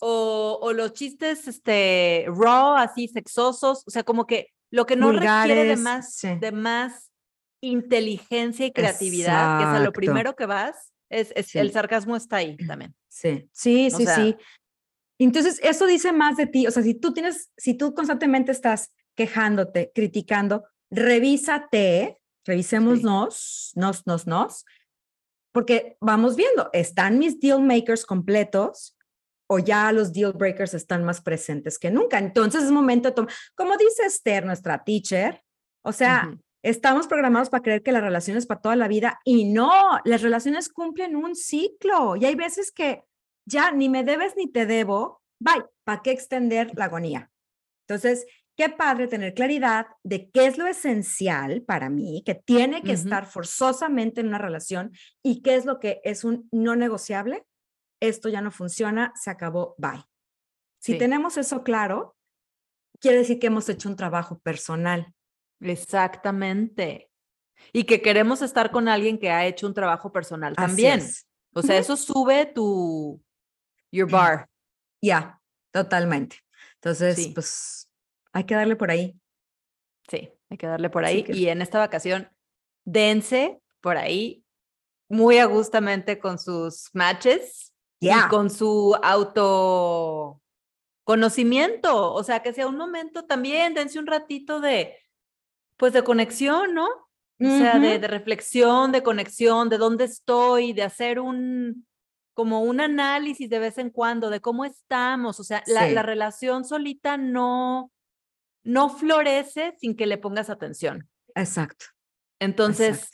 [0.00, 5.12] o, o, los chistes este, raw, así sexosos, o sea, como que lo que no
[5.12, 7.10] requiere de más, de más
[7.60, 12.36] inteligencia y creatividad, que es a lo primero que vas, es, es el sarcasmo está
[12.36, 12.94] ahí también.
[13.08, 14.36] Sí, sí, sí, sí.
[15.24, 16.66] Entonces, eso dice más de ti.
[16.66, 24.26] O sea, si tú tienes, si tú constantemente estás quejándote, criticando, revísate, revisémonos, nos, nos,
[24.26, 24.64] nos,
[25.52, 28.96] porque vamos viendo, ¿están mis deal makers completos?
[29.52, 32.18] o ya los deal breakers están más presentes que nunca.
[32.18, 35.42] Entonces es momento de tomar, como dice Esther, nuestra teacher,
[35.82, 39.52] o sea, estamos programados para creer que la relación es para toda la vida y
[39.52, 39.70] no,
[40.04, 43.02] las relaciones cumplen un ciclo y hay veces que
[43.44, 47.30] ya ni me debes ni te debo, bye, ¿para qué extender la agonía?
[47.86, 48.26] Entonces,
[48.56, 53.26] qué padre tener claridad de qué es lo esencial para mí, que tiene que estar
[53.26, 57.44] forzosamente en una relación y qué es lo que es un no negociable.
[58.00, 60.04] Esto ya no funciona, se acabó, bye.
[60.80, 62.16] Si tenemos eso claro,
[62.98, 65.14] quiere decir que hemos hecho un trabajo personal.
[65.60, 67.10] Exactamente.
[67.72, 71.00] Y que queremos estar con alguien que ha hecho un trabajo personal también.
[71.54, 73.22] O sea, eso sube tu,
[73.92, 74.48] your bar.
[75.00, 75.40] Ya,
[75.70, 76.38] totalmente.
[76.76, 77.88] Entonces, pues
[78.32, 79.16] hay que darle por ahí.
[80.08, 81.24] Sí, hay que darle por ahí.
[81.28, 82.28] Y en esta vacación,
[82.84, 84.44] dense por ahí
[85.08, 90.40] muy agustamente con sus matches y con su auto
[91.04, 94.96] conocimiento, o sea, que sea un momento también, dense un ratito de,
[95.76, 96.86] pues, de conexión, ¿no?
[96.86, 101.86] O sea, de, de, reflexión, de conexión, de dónde estoy, de hacer un,
[102.34, 107.16] como un análisis de vez en cuando de cómo estamos, o sea, la, relación solita
[107.16, 107.92] no,
[108.64, 111.08] no florece sin que le pongas atención.
[111.34, 111.86] Exacto.
[112.40, 113.10] Entonces,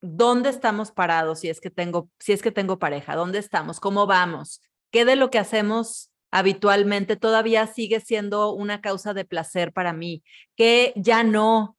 [0.00, 3.16] ¿dónde estamos parados si es que tengo, si es que tengo pareja?
[3.16, 3.80] ¿Dónde estamos?
[3.80, 4.60] ¿Cómo vamos?
[4.90, 10.22] ¿Qué de lo que hacemos habitualmente todavía sigue siendo una causa de placer para mí?
[10.56, 11.76] ¿Qué ya no?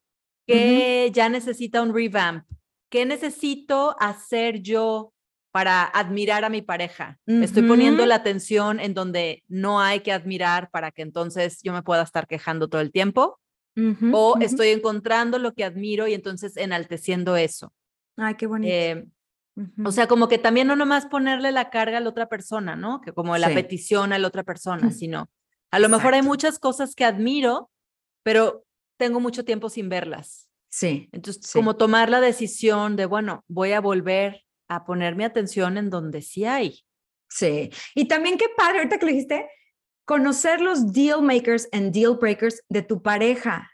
[0.48, 2.46] ¿Qué ya necesita un revamp?
[2.90, 5.15] ¿Qué necesito hacer yo
[5.56, 7.18] para admirar a mi pareja.
[7.26, 11.82] Estoy poniendo la atención en donde no hay que admirar para que entonces yo me
[11.82, 13.40] pueda estar quejando todo el tiempo.
[14.12, 17.72] o estoy encontrando lo que admiro y entonces enalteciendo eso.
[18.18, 18.70] Ay, qué bonito.
[18.70, 19.08] Eh,
[19.86, 23.00] o sea, como que también no nomás ponerle la carga a la otra persona, ¿no?
[23.00, 25.30] Que como la petición a la otra persona, sino
[25.72, 27.72] a lo mejor hay muchas cosas que admiro,
[28.24, 28.66] pero
[28.98, 30.50] tengo mucho tiempo sin verlas.
[30.68, 31.08] Sí.
[31.14, 35.90] Entonces, como tomar la decisión de, bueno, voy a volver a poner mi atención en
[35.90, 36.86] donde sí hay.
[37.30, 39.50] Sí, y también qué padre, ahorita que lo dijiste,
[40.06, 43.72] conocer los deal makers and deal breakers de tu pareja.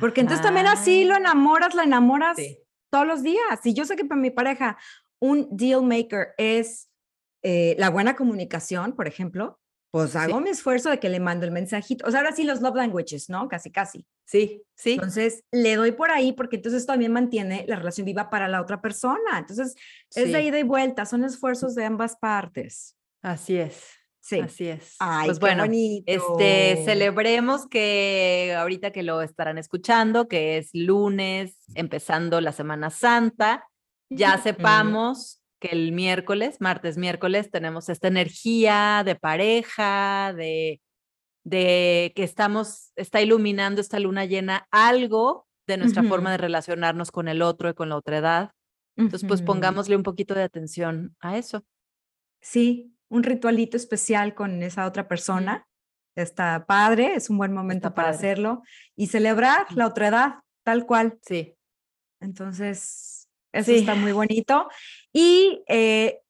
[0.00, 2.38] Porque entonces también así lo enamoras, la enamoras
[2.90, 3.60] todos los días.
[3.64, 4.78] Y yo sé que para mi pareja
[5.20, 6.90] un deal maker es
[7.42, 9.60] eh, la buena comunicación, por ejemplo,
[9.94, 12.04] pues hago mi esfuerzo de que le mando el mensajito.
[12.04, 13.46] O sea, ahora sí los love languages, ¿no?
[13.46, 14.04] Casi, casi.
[14.24, 14.94] Sí, sí.
[14.94, 18.80] Entonces, le doy por ahí porque entonces también mantiene la relación viva para la otra
[18.80, 19.38] persona.
[19.38, 19.76] Entonces,
[20.16, 22.96] es de ida y vuelta, son esfuerzos de ambas partes.
[23.22, 23.84] Así es.
[24.20, 24.40] Sí.
[24.40, 24.96] Así es.
[24.98, 32.40] Ay, pues bueno, este celebremos que ahorita que lo estarán escuchando, que es lunes, empezando
[32.40, 33.64] la Semana Santa,
[34.10, 40.82] ya sepamos que el miércoles, martes, miércoles, tenemos esta energía de pareja, de,
[41.42, 47.28] de que estamos, está iluminando esta luna llena algo de nuestra forma de relacionarnos con
[47.28, 48.50] el otro y con la otra edad.
[48.94, 51.64] Entonces, pues pongámosle un poquito de atención a eso.
[52.42, 55.66] Sí, un ritualito especial con esa otra persona.
[56.14, 58.62] Está padre, es un buen momento para hacerlo
[58.96, 61.18] y celebrar la otra edad, tal cual.
[61.22, 61.56] Sí.
[62.20, 63.13] Entonces,
[63.54, 64.68] eso está muy bonito.
[65.12, 66.20] Y eh,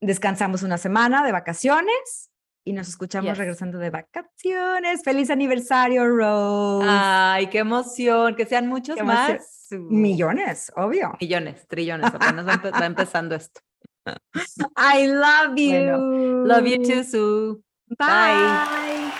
[0.00, 2.30] descansamos una semana de vacaciones
[2.64, 5.02] y nos escuchamos regresando de vacaciones.
[5.04, 6.86] Feliz aniversario, Rose.
[6.88, 9.68] Ay, qué emoción, que sean muchos más.
[9.70, 11.12] Millones, obvio.
[11.20, 13.60] Millones, trillones, apenas va, empezando esto.
[14.76, 16.44] I love you.
[16.46, 17.62] love you too, Sue.
[17.98, 19.12] Bye.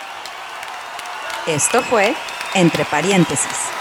[1.47, 2.15] Esto fue
[2.55, 3.74] Entre Paréntesis.